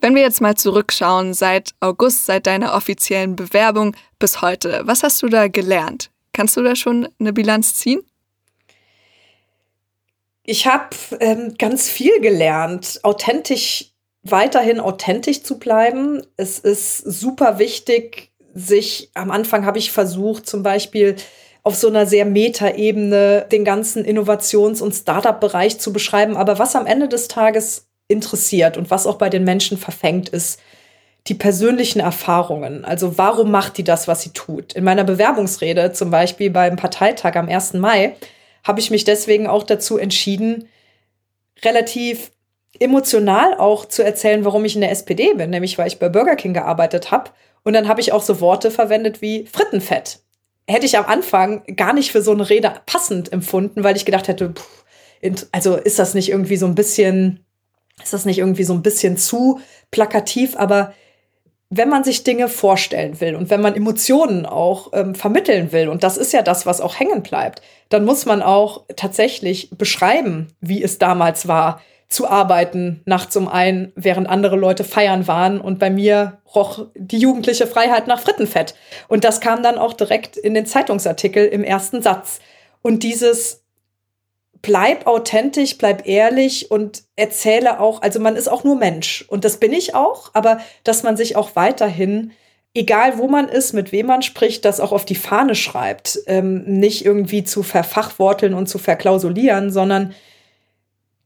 [0.00, 5.22] Wenn wir jetzt mal zurückschauen, seit August, seit deiner offiziellen Bewerbung bis heute, was hast
[5.22, 6.10] du da gelernt?
[6.32, 8.02] Kannst du da schon eine Bilanz ziehen?
[10.48, 13.92] Ich habe ähm, ganz viel gelernt, authentisch,
[14.22, 16.22] weiterhin authentisch zu bleiben.
[16.36, 21.16] Es ist super wichtig, sich, am Anfang habe ich versucht, zum Beispiel
[21.64, 26.36] auf so einer sehr Meta-Ebene den ganzen Innovations- und Startup-Bereich zu beschreiben.
[26.36, 30.60] Aber was am Ende des Tages interessiert und was auch bei den Menschen verfängt, ist
[31.26, 32.84] die persönlichen Erfahrungen.
[32.84, 34.74] Also warum macht die das, was sie tut?
[34.74, 37.74] In meiner Bewerbungsrede, zum Beispiel beim Parteitag am 1.
[37.74, 38.14] Mai,
[38.66, 40.68] habe ich mich deswegen auch dazu entschieden,
[41.64, 42.32] relativ
[42.80, 46.36] emotional auch zu erzählen, warum ich in der SPD bin, nämlich weil ich bei Burger
[46.36, 47.30] King gearbeitet habe.
[47.62, 50.20] Und dann habe ich auch so Worte verwendet wie Frittenfett.
[50.68, 54.28] Hätte ich am Anfang gar nicht für so eine Rede passend empfunden, weil ich gedacht
[54.28, 54.84] hätte, pff,
[55.52, 57.44] also ist das nicht irgendwie so ein bisschen,
[58.02, 59.60] ist das nicht irgendwie so ein bisschen zu
[59.90, 60.92] plakativ, aber
[61.68, 66.04] wenn man sich Dinge vorstellen will und wenn man Emotionen auch ähm, vermitteln will, und
[66.04, 70.82] das ist ja das, was auch hängen bleibt, dann muss man auch tatsächlich beschreiben, wie
[70.82, 75.60] es damals war, zu arbeiten, nachts um ein, während andere Leute feiern waren.
[75.60, 78.76] Und bei mir roch die jugendliche Freiheit nach Frittenfett.
[79.08, 82.38] Und das kam dann auch direkt in den Zeitungsartikel im ersten Satz.
[82.80, 83.64] Und dieses
[84.62, 89.58] bleib authentisch, bleib ehrlich und erzähle auch, also man ist auch nur Mensch und das
[89.58, 92.32] bin ich auch, aber dass man sich auch weiterhin,
[92.74, 96.64] egal wo man ist, mit wem man spricht, das auch auf die Fahne schreibt, ähm,
[96.64, 100.14] nicht irgendwie zu verfachworteln und zu verklausulieren, sondern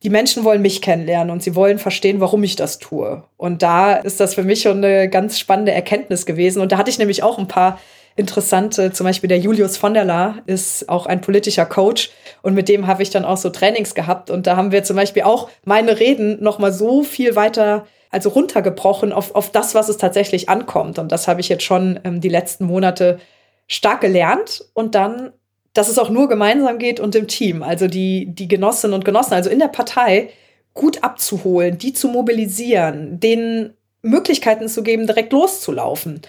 [0.03, 3.23] die Menschen wollen mich kennenlernen und sie wollen verstehen, warum ich das tue.
[3.37, 6.63] Und da ist das für mich schon eine ganz spannende Erkenntnis gewesen.
[6.63, 7.79] Und da hatte ich nämlich auch ein paar
[8.17, 12.11] interessante, zum Beispiel der Julius von der La ist auch ein politischer Coach
[12.43, 14.97] und mit dem habe ich dann auch so Trainings gehabt und da haben wir zum
[14.97, 19.89] Beispiel auch meine Reden noch mal so viel weiter also runtergebrochen auf, auf das, was
[19.89, 23.21] es tatsächlich ankommt und das habe ich jetzt schon ähm, die letzten Monate
[23.69, 25.33] stark gelernt und dann,
[25.75, 29.35] dass es auch nur gemeinsam geht und im Team, also die, die Genossinnen und Genossen,
[29.35, 30.31] also in der Partei
[30.75, 36.23] gut abzuholen, die zu mobilisieren, denen Möglichkeiten zu geben, direkt loszulaufen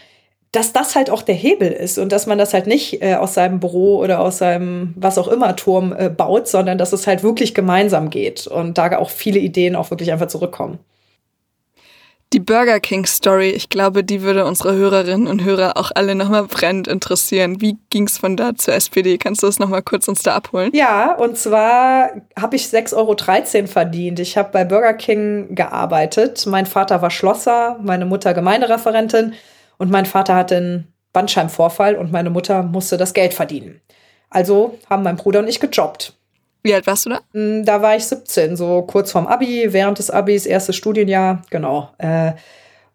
[0.51, 3.35] dass das halt auch der Hebel ist und dass man das halt nicht äh, aus
[3.35, 7.23] seinem Büro oder aus seinem was auch immer Turm äh, baut, sondern dass es halt
[7.23, 10.79] wirklich gemeinsam geht und da auch viele Ideen auch wirklich einfach zurückkommen.
[12.33, 16.45] Die Burger King Story, ich glaube, die würde unsere Hörerinnen und Hörer auch alle nochmal
[16.45, 17.59] brennend interessieren.
[17.59, 19.17] Wie ging es von da zur SPD?
[19.17, 20.71] Kannst du das nochmal kurz uns da abholen?
[20.73, 24.21] Ja, und zwar habe ich 6,13 Euro verdient.
[24.21, 26.45] Ich habe bei Burger King gearbeitet.
[26.47, 29.33] Mein Vater war Schlosser, meine Mutter Gemeindereferentin.
[29.81, 33.81] Und mein Vater hatte einen Bandscheibenvorfall und meine Mutter musste das Geld verdienen.
[34.29, 36.13] Also haben mein Bruder und ich gejobbt.
[36.61, 37.21] Wie alt warst du da?
[37.33, 41.89] Hm, da war ich 17, so kurz vorm Abi, während des Abis, erstes Studienjahr, genau.
[41.97, 42.33] Äh,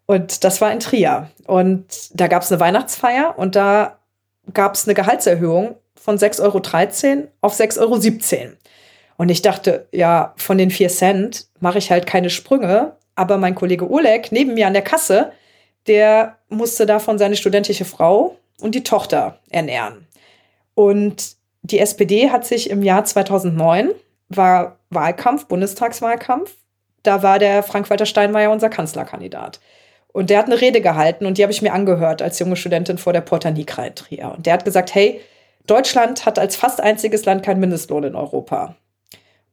[0.05, 1.29] und das war in Trier.
[1.45, 3.99] Und da gab es eine Weihnachtsfeier und da
[4.53, 8.51] gab es eine Gehaltserhöhung von 6,13 Euro auf 6,17 Euro.
[9.17, 12.93] Und ich dachte, ja, von den 4 Cent mache ich halt keine Sprünge.
[13.15, 15.33] Aber mein Kollege Oleg neben mir an der Kasse,
[15.87, 20.07] der musste davon seine studentische Frau und die Tochter ernähren.
[20.73, 23.91] Und die SPD hat sich im Jahr 2009,
[24.29, 26.53] war Wahlkampf, Bundestagswahlkampf,
[27.03, 29.59] da war der Frank-Walter Steinmeier unser Kanzlerkandidat.
[30.11, 32.97] Und der hat eine Rede gehalten und die habe ich mir angehört als junge Studentin
[32.97, 34.33] vor der Porta Nigra in Trier.
[34.35, 35.21] Und der hat gesagt, hey,
[35.67, 38.75] Deutschland hat als fast einziges Land keinen Mindestlohn in Europa.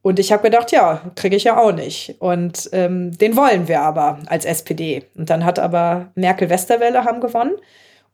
[0.05, 2.17] Und ich habe gedacht, ja, kriege ich ja auch nicht.
[2.19, 5.05] Und ähm, den wollen wir aber als SPD.
[5.15, 7.53] Und dann hat aber Merkel-Westerwelle haben gewonnen.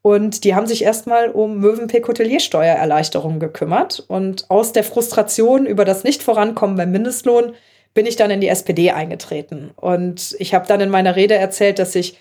[0.01, 4.05] Und die haben sich erstmal um Möwenpick-Hoteliersteuererleichterungen gekümmert.
[4.07, 7.55] Und aus der Frustration über das Nicht-Vorankommen beim Mindestlohn
[7.93, 9.71] bin ich dann in die SPD eingetreten.
[9.75, 12.17] Und ich habe dann in meiner Rede erzählt, dass sich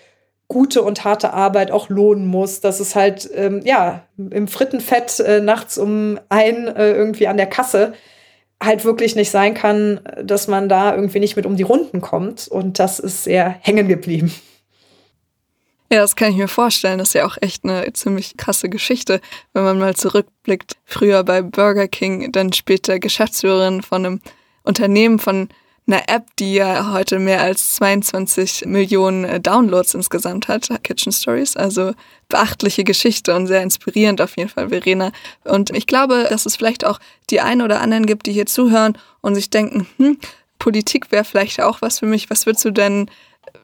[0.49, 5.39] gute und harte Arbeit auch lohnen muss, dass es halt, ähm, ja, im Frittenfett äh,
[5.39, 7.93] nachts um ein äh, irgendwie an der Kasse
[8.61, 12.47] halt wirklich nicht sein kann, dass man da irgendwie nicht mit um die Runden kommt.
[12.47, 14.31] Und das ist sehr hängen geblieben.
[15.91, 16.99] Ja, das kann ich mir vorstellen.
[16.99, 19.19] Das ist ja auch echt eine ziemlich krasse Geschichte,
[19.53, 20.77] wenn man mal zurückblickt.
[20.85, 24.21] Früher bei Burger King, dann später Geschäftsführerin von einem
[24.63, 25.49] Unternehmen von
[25.87, 31.57] einer App, die ja heute mehr als 22 Millionen äh, Downloads insgesamt hat, Kitchen Stories.
[31.57, 31.93] Also
[32.29, 35.11] beachtliche Geschichte und sehr inspirierend auf jeden Fall, Verena.
[35.43, 38.97] Und ich glaube, dass es vielleicht auch die einen oder anderen gibt, die hier zuhören
[39.21, 40.17] und sich denken, hm,
[40.59, 42.29] Politik wäre vielleicht auch was für mich.
[42.29, 43.57] Was würdest du denn äh,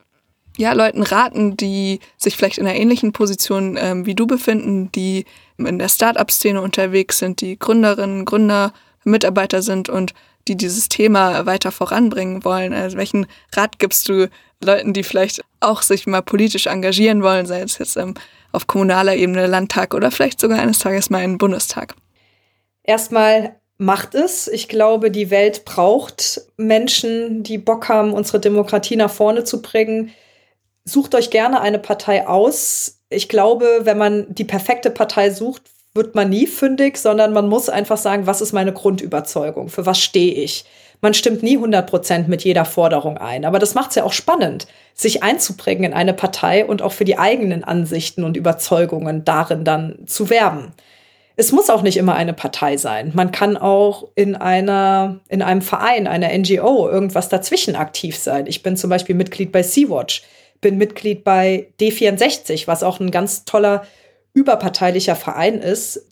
[0.56, 5.24] ja, Leuten raten, die sich vielleicht in einer ähnlichen Position ähm, wie du befinden, die
[5.56, 8.72] in der Startup-Szene unterwegs sind, die Gründerinnen, Gründer,
[9.04, 10.12] Mitarbeiter sind und
[10.48, 12.72] die dieses Thema weiter voranbringen wollen?
[12.72, 14.28] Also welchen Rat gibst du
[14.62, 18.14] Leuten, die vielleicht auch sich mal politisch engagieren wollen, sei es jetzt ähm,
[18.52, 21.94] auf kommunaler Ebene, Landtag oder vielleicht sogar eines Tages mal einen Bundestag?
[22.82, 24.48] Erstmal macht es.
[24.48, 30.10] Ich glaube, die Welt braucht Menschen, die Bock haben, unsere Demokratie nach vorne zu bringen.
[30.84, 33.00] Sucht euch gerne eine Partei aus.
[33.10, 35.62] Ich glaube, wenn man die perfekte Partei sucht,
[35.98, 39.68] wird man nie fündig, sondern man muss einfach sagen, was ist meine Grundüberzeugung?
[39.68, 40.64] Für was stehe ich?
[41.00, 43.44] man stimmt nie 100 Prozent mit jeder Forderung ein.
[43.44, 47.04] Aber das macht es ja auch spannend, sich einzubringen in eine Partei und auch für
[47.04, 50.72] die eigenen Ansichten und Überzeugungen darin dann zu werben.
[51.36, 53.12] Es muss auch nicht immer eine Partei sein.
[53.14, 58.48] Man kann auch in einer, in einem Verein, einer NGO, irgendwas dazwischen aktiv sein.
[58.48, 60.24] Ich bin zum Beispiel Mitglied bei Sea-Watch,
[60.60, 63.84] bin Mitglied bei D64, was auch ein ganz toller
[64.38, 66.06] überparteilicher Verein ist.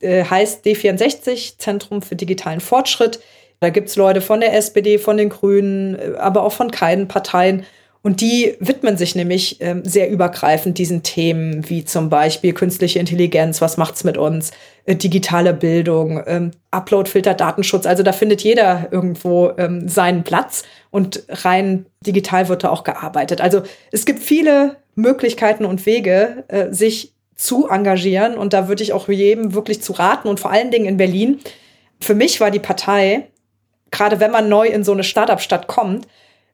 [0.00, 3.20] Äh, heißt D64, Zentrum für digitalen Fortschritt.
[3.60, 7.08] Da gibt es Leute von der SPD, von den Grünen, äh, aber auch von keinen
[7.08, 7.64] Parteien.
[8.02, 13.60] Und die widmen sich nämlich ähm, sehr übergreifend diesen Themen, wie zum Beispiel künstliche Intelligenz,
[13.60, 14.52] was macht's mit uns,
[14.86, 17.86] äh, digitale Bildung, ähm, Uploadfilter, Datenschutz.
[17.86, 23.40] Also da findet jeder irgendwo ähm, seinen Platz und rein digital wird da auch gearbeitet.
[23.40, 28.36] Also es gibt viele Möglichkeiten und Wege, äh, sich zu engagieren.
[28.36, 31.40] Und da würde ich auch jedem wirklich zu raten und vor allen Dingen in Berlin.
[32.00, 33.28] Für mich war die Partei,
[33.90, 36.06] gerade wenn man neu in so eine Startup-Stadt kommt,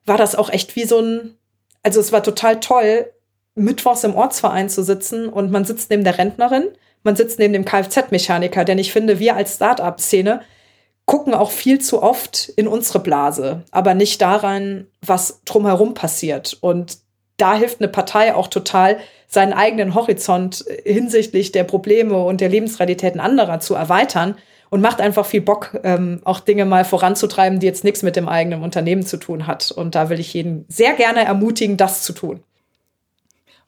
[0.07, 1.37] war das auch echt wie so ein,
[1.82, 3.11] also es war total toll,
[3.55, 6.68] mittwochs im Ortsverein zu sitzen und man sitzt neben der Rentnerin,
[7.03, 10.43] man sitzt neben dem Kfz-Mechaniker, denn ich finde, wir als Start-up-Szene
[11.07, 16.57] gucken auch viel zu oft in unsere Blase, aber nicht daran, was drumherum passiert.
[16.61, 16.99] Und
[17.37, 23.20] da hilft eine Partei auch total, seinen eigenen Horizont hinsichtlich der Probleme und der Lebensrealitäten
[23.20, 24.37] anderer zu erweitern
[24.70, 28.28] und macht einfach viel Bock, ähm, auch Dinge mal voranzutreiben, die jetzt nichts mit dem
[28.28, 29.70] eigenen Unternehmen zu tun hat.
[29.70, 32.43] Und da will ich jeden sehr gerne ermutigen, das zu tun.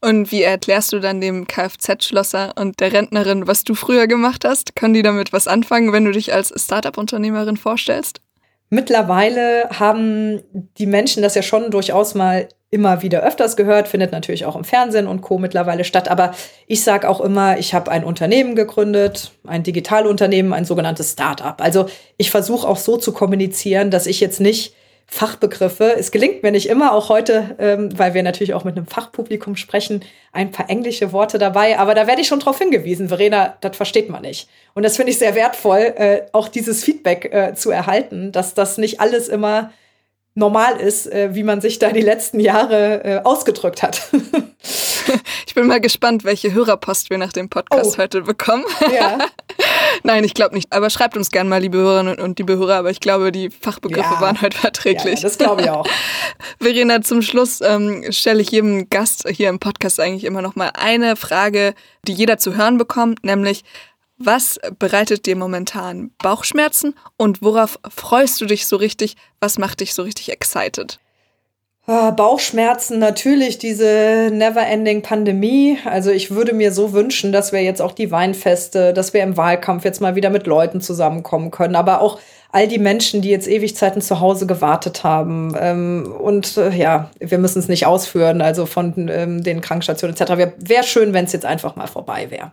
[0.00, 4.76] Und wie erklärst du dann dem Kfz-Schlosser und der Rentnerin, was du früher gemacht hast?
[4.76, 8.20] Können die damit was anfangen, wenn du dich als Startup-Unternehmerin vorstellst?
[8.68, 10.42] Mittlerweile haben
[10.78, 14.64] die Menschen das ja schon durchaus mal immer wieder öfters gehört, findet natürlich auch im
[14.64, 15.38] Fernsehen und Co.
[15.38, 16.08] mittlerweile statt.
[16.08, 16.34] Aber
[16.66, 21.62] ich sage auch immer, ich habe ein Unternehmen gegründet, ein Digitalunternehmen, ein sogenanntes Start-up.
[21.62, 21.86] Also
[22.16, 24.74] ich versuche auch so zu kommunizieren, dass ich jetzt nicht
[25.06, 25.94] Fachbegriffe.
[25.96, 29.56] Es gelingt mir nicht immer, auch heute, ähm, weil wir natürlich auch mit einem Fachpublikum
[29.56, 31.78] sprechen, ein paar englische Worte dabei.
[31.78, 34.48] Aber da werde ich schon darauf hingewiesen, Verena, das versteht man nicht.
[34.74, 38.78] Und das finde ich sehr wertvoll, äh, auch dieses Feedback äh, zu erhalten, dass das
[38.78, 39.70] nicht alles immer
[40.36, 44.02] normal ist, äh, wie man sich da die letzten Jahre äh, ausgedrückt hat.
[45.46, 48.02] ich bin mal gespannt, welche Hörerpost wir nach dem Podcast oh.
[48.02, 48.64] heute bekommen.
[48.94, 49.18] Ja.
[50.02, 50.72] Nein, ich glaube nicht.
[50.72, 52.76] Aber schreibt uns gerne mal, liebe Hörerinnen und liebe Hörer.
[52.76, 54.20] Aber ich glaube, die Fachbegriffe ja.
[54.20, 55.20] waren heute verträglich.
[55.20, 55.86] Ja, das glaube ich auch.
[56.60, 60.70] Verena, zum Schluss ähm, stelle ich jedem Gast hier im Podcast eigentlich immer noch mal
[60.74, 61.74] eine Frage,
[62.06, 63.64] die jeder zu hören bekommt, nämlich
[64.18, 69.16] was bereitet dir momentan Bauchschmerzen und worauf freust du dich so richtig?
[69.40, 70.98] Was macht dich so richtig excited?
[71.88, 75.78] Ah, Bauchschmerzen natürlich, diese never-ending Pandemie.
[75.84, 79.36] Also ich würde mir so wünschen, dass wir jetzt auch die Weinfeste, dass wir im
[79.36, 82.18] Wahlkampf jetzt mal wieder mit Leuten zusammenkommen können, aber auch
[82.50, 85.54] all die Menschen, die jetzt ewig Zeiten zu Hause gewartet haben.
[85.60, 90.54] Ähm, und äh, ja, wir müssen es nicht ausführen, also von ähm, den Krankenstationen etc.
[90.58, 92.50] Wäre schön, wenn es jetzt einfach mal vorbei wäre.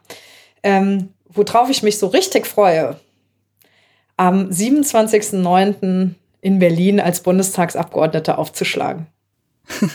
[0.61, 2.99] Ähm, worauf ich mich so richtig freue,
[4.17, 6.11] am 27.09.
[6.41, 9.07] in Berlin als Bundestagsabgeordnete aufzuschlagen.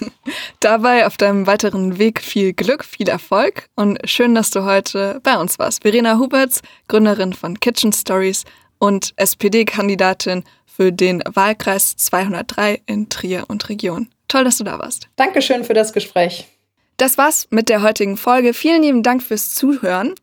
[0.60, 5.36] Dabei auf deinem weiteren Weg viel Glück, viel Erfolg und schön, dass du heute bei
[5.38, 5.82] uns warst.
[5.82, 8.44] Verena Huberts, Gründerin von Kitchen Stories
[8.78, 14.08] und SPD-Kandidatin für den Wahlkreis 203 in Trier und Region.
[14.28, 15.08] Toll, dass du da warst.
[15.16, 16.46] Dankeschön für das Gespräch.
[16.96, 18.54] Das war's mit der heutigen Folge.
[18.54, 20.14] Vielen lieben Dank fürs Zuhören.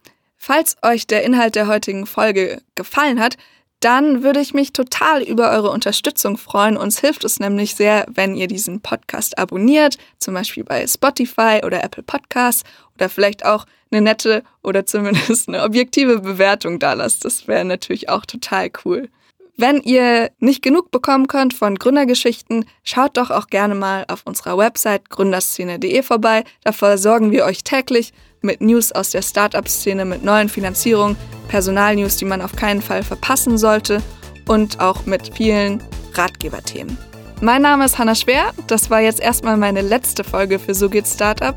[0.47, 3.35] Falls euch der Inhalt der heutigen Folge gefallen hat,
[3.79, 6.77] dann würde ich mich total über eure Unterstützung freuen.
[6.77, 11.83] Uns hilft es nämlich sehr, wenn ihr diesen Podcast abonniert, zum Beispiel bei Spotify oder
[11.83, 12.61] Apple Podcasts
[12.93, 17.25] oder vielleicht auch eine nette oder zumindest eine objektive Bewertung da lasst.
[17.25, 19.09] Das wäre natürlich auch total cool.
[19.57, 24.59] Wenn ihr nicht genug bekommen könnt von Gründergeschichten, schaut doch auch gerne mal auf unserer
[24.59, 26.43] Website gründerszene.de vorbei.
[26.63, 28.13] Da versorgen wir euch täglich
[28.45, 31.17] mit News aus der Startup-Szene, mit neuen Finanzierungen,
[31.47, 34.01] Personalnews, die man auf keinen Fall verpassen sollte
[34.47, 35.83] und auch mit vielen
[36.13, 36.97] Ratgeberthemen.
[37.41, 38.53] Mein Name ist Hanna Schwer.
[38.67, 41.55] Das war jetzt erstmal meine letzte Folge für So geht Startup.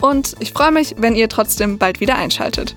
[0.00, 2.76] Und ich freue mich, wenn ihr trotzdem bald wieder einschaltet.